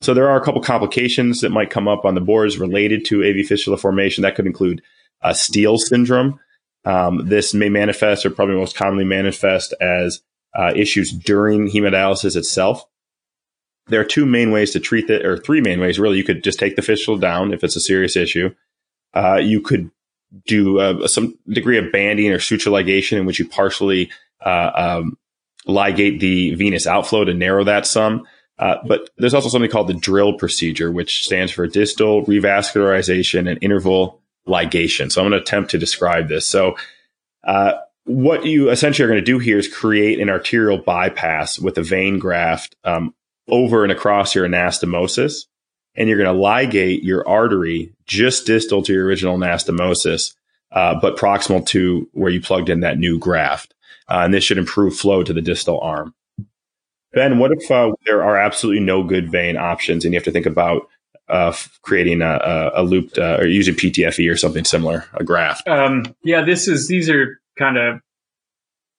[0.00, 3.24] So there are a couple complications that might come up on the boards related to
[3.24, 4.22] AV fistula formation.
[4.22, 4.82] That could include
[5.22, 6.38] uh, steal syndrome.
[6.84, 10.20] Um, this may manifest, or probably most commonly manifest, as
[10.54, 12.84] uh, issues during hemodialysis itself.
[13.88, 16.18] There are two main ways to treat it, or three main ways really.
[16.18, 18.54] You could just take the fistula down if it's a serious issue.
[19.14, 19.90] Uh, you could
[20.46, 24.10] do uh, some degree of banding or suture ligation in which you partially
[24.44, 25.18] uh, um,
[25.66, 28.26] ligate the venous outflow to narrow that some.
[28.58, 33.58] Uh, but there's also something called the DRIL procedure, which stands for distal revascularization and
[33.62, 35.12] interval ligation.
[35.12, 36.46] So I'm going to attempt to describe this.
[36.46, 36.76] So,
[37.44, 37.74] uh,
[38.04, 41.82] what you essentially are going to do here is create an arterial bypass with a
[41.82, 43.14] vein graft um,
[43.48, 45.46] over and across your anastomosis,
[45.94, 50.34] and you're going to ligate your artery just distal to your original anastomosis,
[50.72, 53.74] uh, but proximal to where you plugged in that new graft.
[54.08, 56.14] Uh, and this should improve flow to the distal arm.
[57.12, 60.30] Ben, what if uh, there are absolutely no good vein options, and you have to
[60.30, 60.88] think about
[61.28, 65.66] uh, creating a, a, a looped uh, or using PTFE or something similar, a graft?
[65.68, 68.00] Um, yeah, this is these are kind of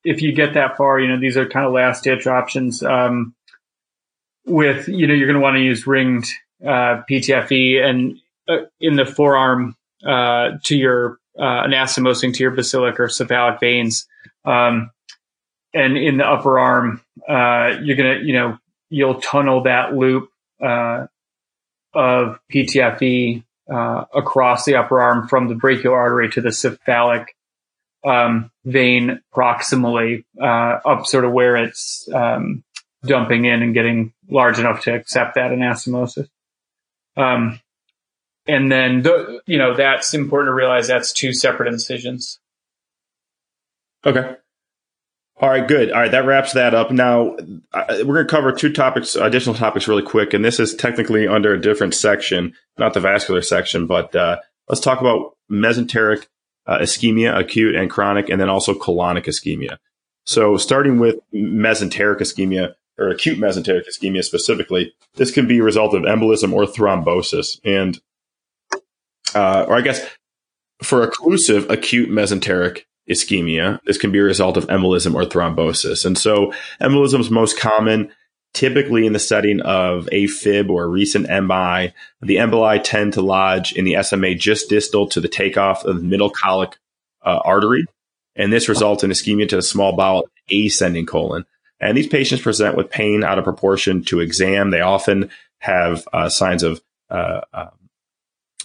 [0.04, 2.84] if you get that far, you know, these are kind of last ditch options.
[2.84, 3.36] Um,
[4.46, 6.28] with you know, you're going to want to use ringed
[6.64, 8.18] uh, PTFE and
[8.48, 9.76] uh, in the forearm
[10.06, 14.08] uh, to your uh, anastomosing to your basilic or cephalic veins,
[14.46, 14.92] um,
[15.74, 18.58] and in the upper arm, uh, you're gonna you know
[18.90, 20.30] you'll tunnel that loop
[20.64, 21.06] uh,
[21.94, 27.36] of PTFE uh, across the upper arm from the brachial artery to the cephalic
[28.06, 32.64] um, vein proximally uh, up sort of where it's um,
[33.04, 36.28] dumping in and getting large enough to accept that anastomosis.
[37.16, 37.60] Um,
[38.48, 42.40] and then, the, you know, that's important to realize that's two separate incisions.
[44.06, 44.36] Okay.
[45.42, 45.92] All right, good.
[45.92, 46.92] All right, that wraps that up.
[46.92, 47.38] Now
[47.74, 51.54] we're going to cover two topics, additional topics, really quick, and this is technically under
[51.54, 56.28] a different section, not the vascular section, but uh, let's talk about mesenteric
[56.68, 59.78] uh, ischemia, acute and chronic, and then also colonic ischemia.
[60.26, 65.94] So, starting with mesenteric ischemia or acute mesenteric ischemia specifically, this can be a result
[65.94, 68.00] of embolism or thrombosis, and
[69.34, 70.06] uh, or I guess
[70.84, 73.80] for occlusive acute mesenteric ischemia.
[73.86, 76.06] This can be a result of embolism or thrombosis.
[76.06, 78.12] And so embolism is most common
[78.54, 81.94] typically in the setting of AFib or recent MI.
[82.22, 86.04] The emboli tend to lodge in the SMA just distal to the takeoff of the
[86.04, 86.78] middle colic
[87.26, 87.86] uh, artery.
[88.36, 91.46] And this results in ischemia to the small bowel ascending colon.
[91.80, 94.72] And these patients present with pain out of proportion to exam.
[94.72, 97.42] They often have uh, signs of uh,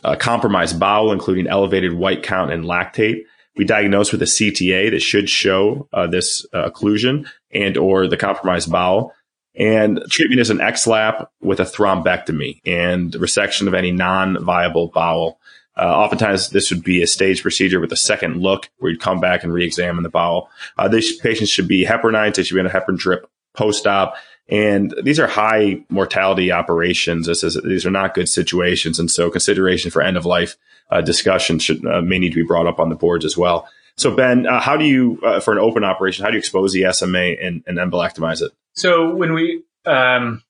[0.02, 3.24] uh, compromised bowel, including elevated white count and lactate
[3.56, 8.16] we diagnose with a CTA that should show uh, this uh, occlusion and or the
[8.16, 9.14] compromised bowel.
[9.56, 15.38] And treatment is an XLAP with a thrombectomy and resection of any non-viable bowel.
[15.76, 19.20] Uh, oftentimes, this would be a stage procedure with a second look where you'd come
[19.20, 20.48] back and re-examine the bowel.
[20.78, 22.34] Uh, these patients should be heparinized.
[22.34, 24.16] They should be on a heparin drip post-op.
[24.48, 27.26] And these are high mortality operations.
[27.26, 28.98] This is, these are not good situations.
[28.98, 30.56] And so consideration for end of life
[30.90, 33.68] uh, discussion should, uh, may need to be brought up on the boards as well.
[33.96, 36.72] So Ben, uh, how do you, uh, for an open operation, how do you expose
[36.72, 38.52] the SMA and, and embolectomize it?
[38.74, 40.42] So when we, um,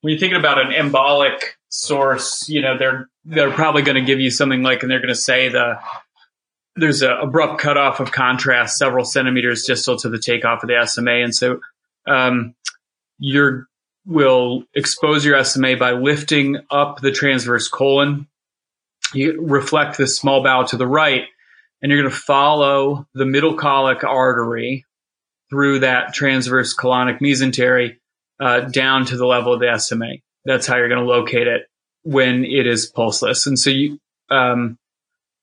[0.00, 1.40] when you're thinking about an embolic
[1.70, 5.08] source, you know, they're, they're probably going to give you something like, and they're going
[5.08, 5.78] to say the,
[6.76, 11.22] there's a abrupt cutoff of contrast several centimeters distal to the takeoff of the SMA.
[11.22, 11.60] And so
[12.06, 12.54] um,
[13.18, 13.66] you
[14.06, 18.26] will expose your SMA by lifting up the transverse colon.
[19.12, 21.24] You reflect the small bowel to the right,
[21.82, 24.86] and you're going to follow the middle colic artery
[25.50, 27.96] through that transverse colonic mesentery
[28.40, 30.16] uh, down to the level of the SMA.
[30.44, 31.67] That's how you're going to locate it
[32.08, 33.46] when it is pulseless.
[33.46, 34.00] And so you,
[34.30, 34.78] um,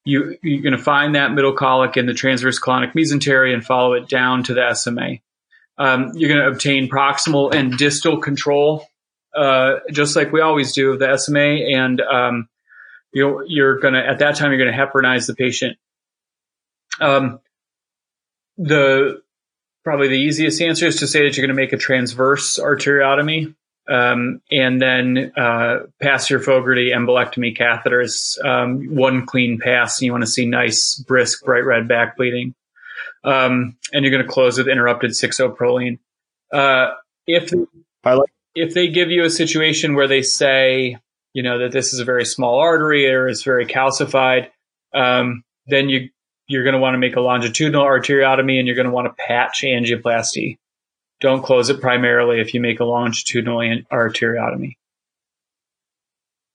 [0.04, 3.94] you, you're going to find that middle colic in the transverse colonic mesentery and follow
[3.94, 5.18] it down to the SMA.
[5.78, 8.88] Um, you're going to obtain proximal and distal control,
[9.36, 11.78] uh, just like we always do of the SMA.
[11.78, 12.50] And, um,
[13.14, 15.78] you you're going to, at that time, you're going to heparinize the patient.
[17.00, 17.42] Um,
[18.58, 19.22] the,
[19.84, 23.54] probably the easiest answer is to say that you're going to make a transverse arteriotomy
[23.88, 30.24] um, and then uh, Pacere Fogarty embolectomy catheters, um, one clean pass, and you want
[30.24, 32.56] to see nice, brisk, bright red back bleeding.
[33.24, 35.56] Um, and you're going to close with interrupted 6-O
[36.52, 36.94] Uh,
[37.28, 37.52] if
[38.04, 40.98] like- if they give you a situation where they say,
[41.34, 44.50] you know, that this is a very small artery or it's very calcified,
[44.94, 46.10] um, then you
[46.48, 49.24] you're going to want to make a longitudinal arteriotomy and you're going to want to
[49.24, 50.58] patch angioplasty.
[51.26, 53.58] Don't close it primarily if you make a longitudinal
[53.92, 54.76] arteriotomy.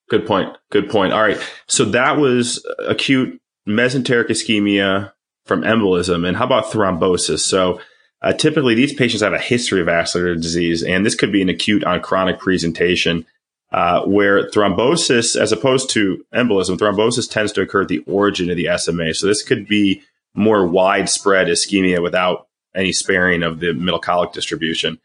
[0.08, 0.56] Good point.
[0.70, 1.12] Good point.
[1.12, 1.40] All right.
[1.66, 5.12] So that was acute mesenteric ischemia
[5.44, 6.24] from embolism.
[6.24, 7.40] And how about thrombosis?
[7.40, 7.80] So
[8.22, 11.48] uh, typically these patients have a history of vascular disease, and this could be an
[11.48, 13.26] acute on chronic presentation.
[13.72, 18.56] Uh, where thrombosis, as opposed to embolism, thrombosis tends to occur at the origin of
[18.56, 19.14] the SMA.
[19.14, 20.02] So this could be
[20.32, 24.98] more widespread ischemia without any sparing of the middle colic distribution.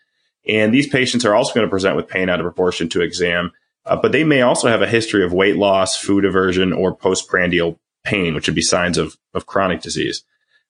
[0.48, 3.52] And these patients are also going to present with pain out of proportion to exam,
[3.86, 7.80] uh, but they may also have a history of weight loss, food aversion, or postprandial
[8.04, 10.24] pain, which would be signs of, of chronic disease.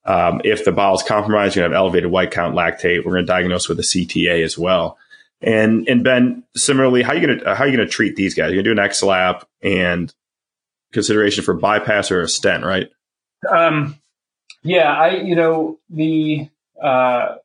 [0.05, 3.03] Um, if the bowel is compromised, you're going to have elevated white count lactate.
[3.03, 4.97] We're going to diagnose with a CTA as well.
[5.41, 8.15] And and Ben, similarly, how are you going to how are you going to treat
[8.15, 8.53] these guys?
[8.53, 10.13] You're going to do an XLAP and
[10.93, 12.89] consideration for bypass or a stent, right?
[13.49, 13.99] Um,
[14.63, 16.49] yeah, I you know the
[16.81, 17.35] uh,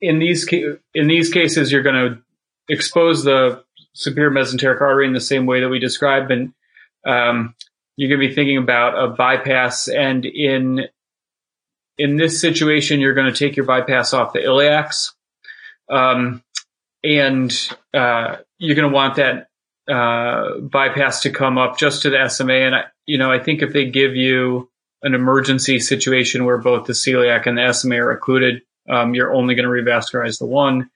[0.00, 2.22] in these ca- in these cases you're going to
[2.68, 3.64] expose the
[3.94, 6.52] superior mesenteric artery in the same way that we described, and
[7.06, 7.54] um,
[7.96, 9.88] you're going to be thinking about a bypass.
[9.88, 10.86] And in
[11.98, 15.10] in this situation, you're going to take your bypass off the iliacs.
[15.88, 16.42] Um,
[17.04, 17.52] and
[17.92, 19.48] uh, you're going to want that
[19.92, 22.52] uh, bypass to come up just to the SMA.
[22.52, 24.70] And I, you know, I think if they give you
[25.02, 29.54] an emergency situation where both the celiac and the SMA are occluded, um, you're only
[29.54, 30.90] going to revascularize the one,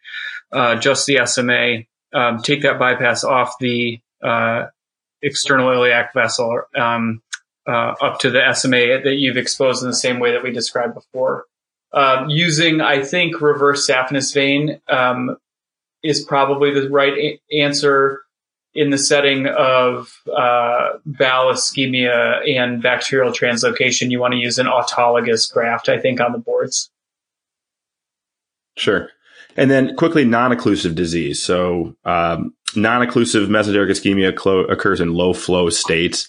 [0.53, 1.84] uh, just the SMA.
[2.12, 4.66] Um, take that bypass off the uh,
[5.22, 7.22] external iliac vessel um,
[7.66, 10.95] uh, up to the SMA that you've exposed in the same way that we described
[10.95, 11.45] before.
[11.93, 15.37] Um, using, I think, reverse saphenous vein um,
[16.03, 18.22] is probably the right a- answer
[18.74, 24.11] in the setting of uh, bowel ischemia and bacterial translocation.
[24.11, 26.91] You want to use an autologous graft, I think, on the boards.
[28.77, 29.09] Sure.
[29.57, 31.43] And then quickly, non-occlusive disease.
[31.43, 36.29] So um, non-occlusive mesenteric ischemia clo- occurs in low flow states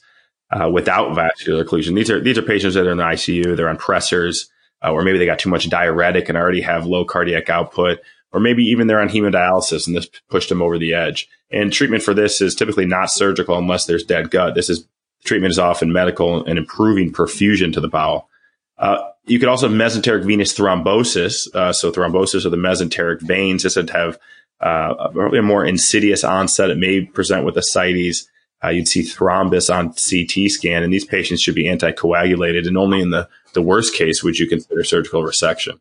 [0.52, 1.96] uh, without vascular occlusion.
[1.96, 3.58] These are these are patients that are in the ICU.
[3.58, 4.48] They're on pressors,
[4.84, 8.00] uh, or maybe they got too much diuretic and already have low cardiac output
[8.32, 11.30] or maybe even they're on hemodialysis and this pushed them over the edge.
[11.52, 14.56] And treatment for this is typically not surgical unless there's dead gut.
[14.56, 14.88] This is
[15.24, 18.30] treatment is often medical and improving perfusion to the bowel.
[18.78, 21.54] Uh, you could also have mesenteric venous thrombosis.
[21.54, 23.64] Uh, so thrombosis of the mesenteric veins.
[23.64, 24.18] This would have
[24.62, 26.70] uh, a more insidious onset.
[26.70, 28.28] It may present with ascites.
[28.64, 32.68] Uh, you'd see thrombus on CT scan, and these patients should be anticoagulated.
[32.68, 35.80] And only in the, the worst case would you consider surgical resection.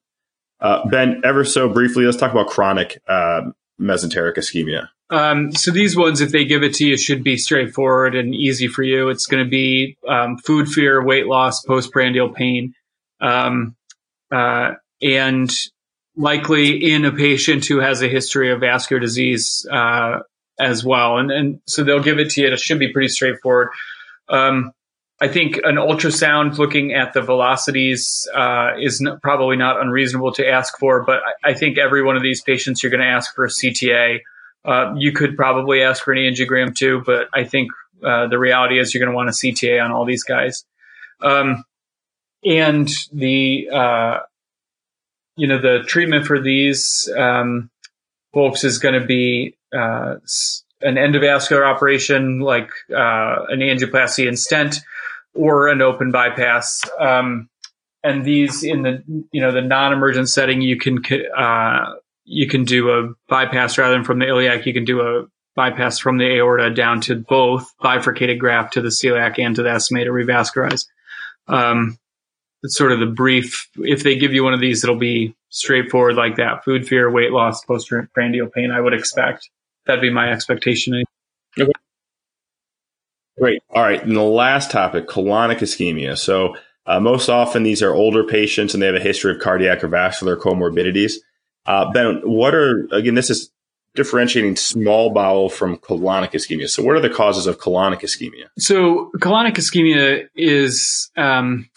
[0.61, 3.43] Uh, ben, ever so briefly, let's talk about chronic uh,
[3.81, 4.89] mesenteric ischemia.
[5.09, 8.67] Um, so these ones, if they give it to you, should be straightforward and easy
[8.67, 9.09] for you.
[9.09, 12.75] It's going to be um, food fear, weight loss, postprandial pain,
[13.21, 13.77] um,
[14.33, 15.51] uh, and
[16.17, 20.21] likely in a patient who has a history of vascular disease uh,
[20.59, 21.19] as well.
[21.19, 22.49] And, and so they'll give it to you.
[22.49, 23.69] It should be pretty straightforward.
[24.29, 24.73] Um,
[25.21, 30.79] I think an ultrasound looking at the velocities uh, is probably not unreasonable to ask
[30.79, 33.47] for, but I, I, think every one of these patients you're going to ask for
[33.47, 34.21] a CTA.
[34.63, 37.71] Uh, you could probably ask for an angiogram too, but I think
[38.05, 40.67] uh, the reality is you're going to want a CTA on all these guys.
[41.23, 41.65] Um,
[42.45, 44.19] and the uh,
[45.37, 47.71] you know the treatment for these um,
[48.33, 50.17] folks is going to be uh,
[50.83, 54.81] an endovascular operation like uh, an angioplasty and stent
[55.35, 56.83] or an open bypass.
[56.99, 57.49] Um,
[58.03, 61.03] and these in the you know the non-emergent setting, you can
[61.37, 64.67] uh, you can do a bypass rather than from the iliac.
[64.67, 68.91] You can do a bypass from the aorta down to both bifurcated graft to the
[68.91, 70.87] celiac and to the SMA revascularize.
[71.49, 71.99] Um,
[72.67, 73.69] it's sort of the brief.
[73.77, 76.65] If they give you one of these, it'll be straightforward like that.
[76.65, 78.71] Food fear, weight loss, postprandial pain.
[78.71, 79.49] I would expect
[79.87, 81.03] that'd be my expectation.
[81.59, 81.71] Okay.
[83.39, 83.63] Great.
[83.71, 84.03] All right.
[84.03, 86.19] And the last topic, colonic ischemia.
[86.19, 86.57] So
[86.87, 89.89] uh, most often these are older patients and they have a history of cardiac or
[89.89, 91.15] vascular comorbidities.
[91.67, 93.15] Uh, ben, what are again?
[93.15, 93.51] This is
[93.95, 96.69] differentiating small bowel from colonic ischemia.
[96.69, 98.47] So, what are the causes of colonic ischemia?
[98.59, 101.69] So, colonic ischemia is, um,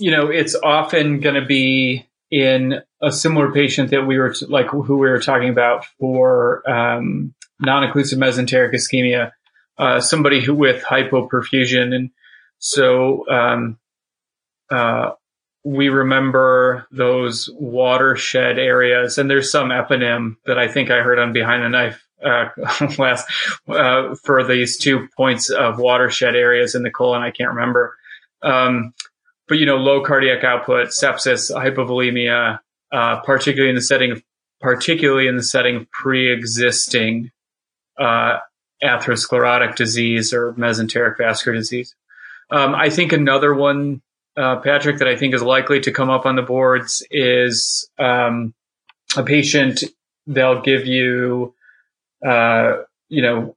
[0.00, 4.46] you know, it's often going to be in a similar patient that we were t-
[4.46, 9.32] like who we were talking about for um, non-occlusive mesenteric ischemia,
[9.78, 12.10] uh, somebody who with hypoperfusion, and
[12.58, 13.78] so um,
[14.70, 15.10] uh,
[15.64, 21.32] we remember those watershed areas, and there's some eponym that I think I heard on
[21.32, 22.48] Behind the Knife uh,
[22.98, 23.26] last
[23.68, 27.22] uh, for these two points of watershed areas in the colon.
[27.22, 27.96] I can't remember,
[28.42, 28.94] um,
[29.50, 34.22] but you know, low cardiac output, sepsis, hypovolemia, uh, particularly in the setting of
[34.62, 37.30] particularly in the setting of pre-existing
[37.98, 38.38] uh,
[38.82, 41.94] atherosclerotic disease or mesenteric vascular disease.
[42.50, 44.02] Um, I think another one
[44.36, 48.54] uh, Patrick, that I think is likely to come up on the boards is um,
[49.16, 49.82] a patient.
[50.26, 51.54] They'll give you,
[52.26, 52.78] uh,
[53.08, 53.56] you know,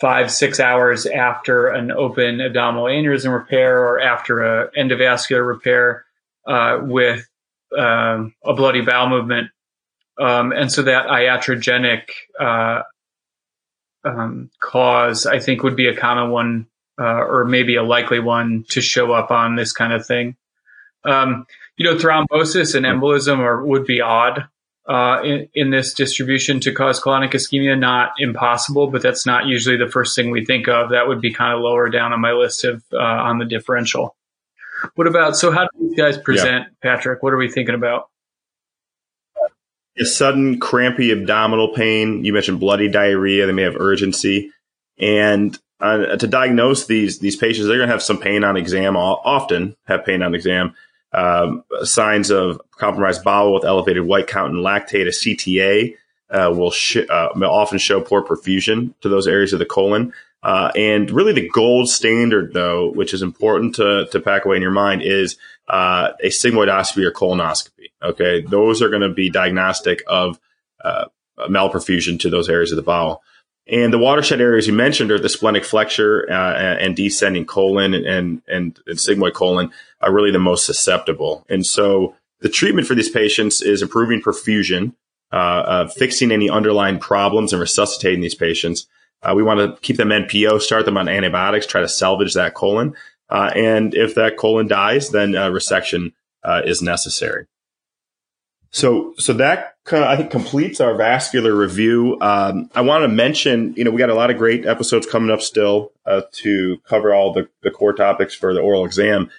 [0.00, 6.04] five six hours after an open abdominal aneurysm repair or after a endovascular repair
[6.46, 7.28] uh, with
[7.76, 9.50] um, a bloody bowel movement,
[10.18, 12.02] um, and so that iatrogenic
[12.40, 12.82] uh,
[14.04, 16.66] um, cause I think would be a common one
[16.98, 20.36] uh, or maybe a likely one to show up on this kind of thing.
[21.04, 24.46] Um, you know, thrombosis and embolism are, would be odd
[24.86, 27.78] uh, in, in, this distribution to cause colonic ischemia.
[27.78, 30.90] Not impossible, but that's not usually the first thing we think of.
[30.90, 34.14] That would be kind of lower down on my list of uh, on the differential.
[34.94, 35.36] What about?
[35.36, 36.96] So, how do these guys present, yeah.
[36.96, 37.22] Patrick?
[37.22, 38.08] What are we thinking about?
[39.98, 42.24] A sudden crampy abdominal pain.
[42.24, 43.46] You mentioned bloody diarrhea.
[43.46, 44.50] They may have urgency,
[44.98, 48.96] and uh, to diagnose these these patients, they're going to have some pain on exam.
[48.96, 50.74] Often have pain on exam.
[51.14, 55.96] Um, signs of compromised bowel with elevated white count and lactate, a CTA,
[56.30, 60.12] uh, will sh- uh, often show poor perfusion to those areas of the colon.
[60.42, 64.62] Uh, and really, the gold standard, though, which is important to, to pack away in
[64.62, 65.36] your mind, is
[65.68, 67.90] uh, a sigmoidoscopy or colonoscopy.
[68.02, 70.38] Okay, those are going to be diagnostic of
[70.84, 71.06] uh,
[71.48, 73.22] malperfusion to those areas of the bowel.
[73.66, 78.42] And the watershed areas you mentioned are the splenic flexure uh, and descending colon and,
[78.46, 81.46] and, and sigmoid colon are really the most susceptible.
[81.48, 84.94] And so the treatment for these patients is improving perfusion,
[85.32, 88.86] uh, uh, fixing any underlying problems and resuscitating these patients.
[89.22, 92.52] Uh, we want to keep them NPO, start them on antibiotics, try to salvage that
[92.52, 92.94] colon.
[93.30, 96.12] Uh, and if that colon dies, then uh, resection
[96.66, 97.46] is necessary.
[98.74, 102.18] So, so that kind of, I think completes our vascular review.
[102.20, 105.30] Um, I want to mention, you know, we got a lot of great episodes coming
[105.30, 109.30] up still uh, to cover all the, the core topics for the oral exam.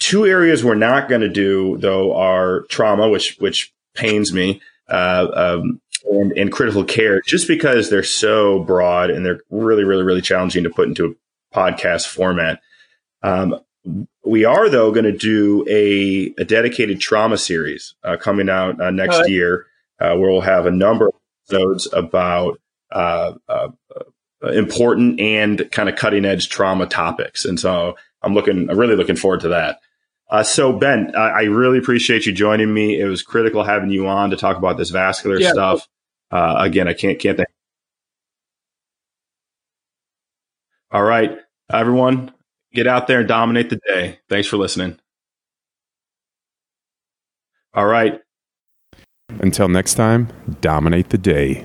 [0.00, 5.28] Two areas we're not going to do though are trauma, which which pains me, uh,
[5.32, 10.20] um, and, and critical care, just because they're so broad and they're really, really, really
[10.20, 12.60] challenging to put into a podcast format.
[13.22, 13.60] Um,
[14.26, 18.90] we are though going to do a, a, dedicated trauma series uh, coming out uh,
[18.90, 19.30] next right.
[19.30, 19.66] year,
[20.00, 21.14] uh, where we'll have a number of
[21.48, 22.60] episodes about
[22.90, 23.68] uh, uh,
[24.52, 27.44] important and kind of cutting edge trauma topics.
[27.44, 29.80] And so I'm looking, I'm really looking forward to that.
[30.28, 33.00] Uh, so Ben, I, I, really appreciate you joining me.
[33.00, 35.52] It was critical having you on to talk about this vascular yeah.
[35.52, 35.86] stuff.
[36.32, 37.48] again, I can't can't thank.
[40.90, 41.38] All right,
[41.72, 42.32] everyone.
[42.76, 44.18] Get out there and dominate the day.
[44.28, 44.98] Thanks for listening.
[47.72, 48.20] All right.
[49.40, 50.28] Until next time,
[50.60, 51.64] dominate the day.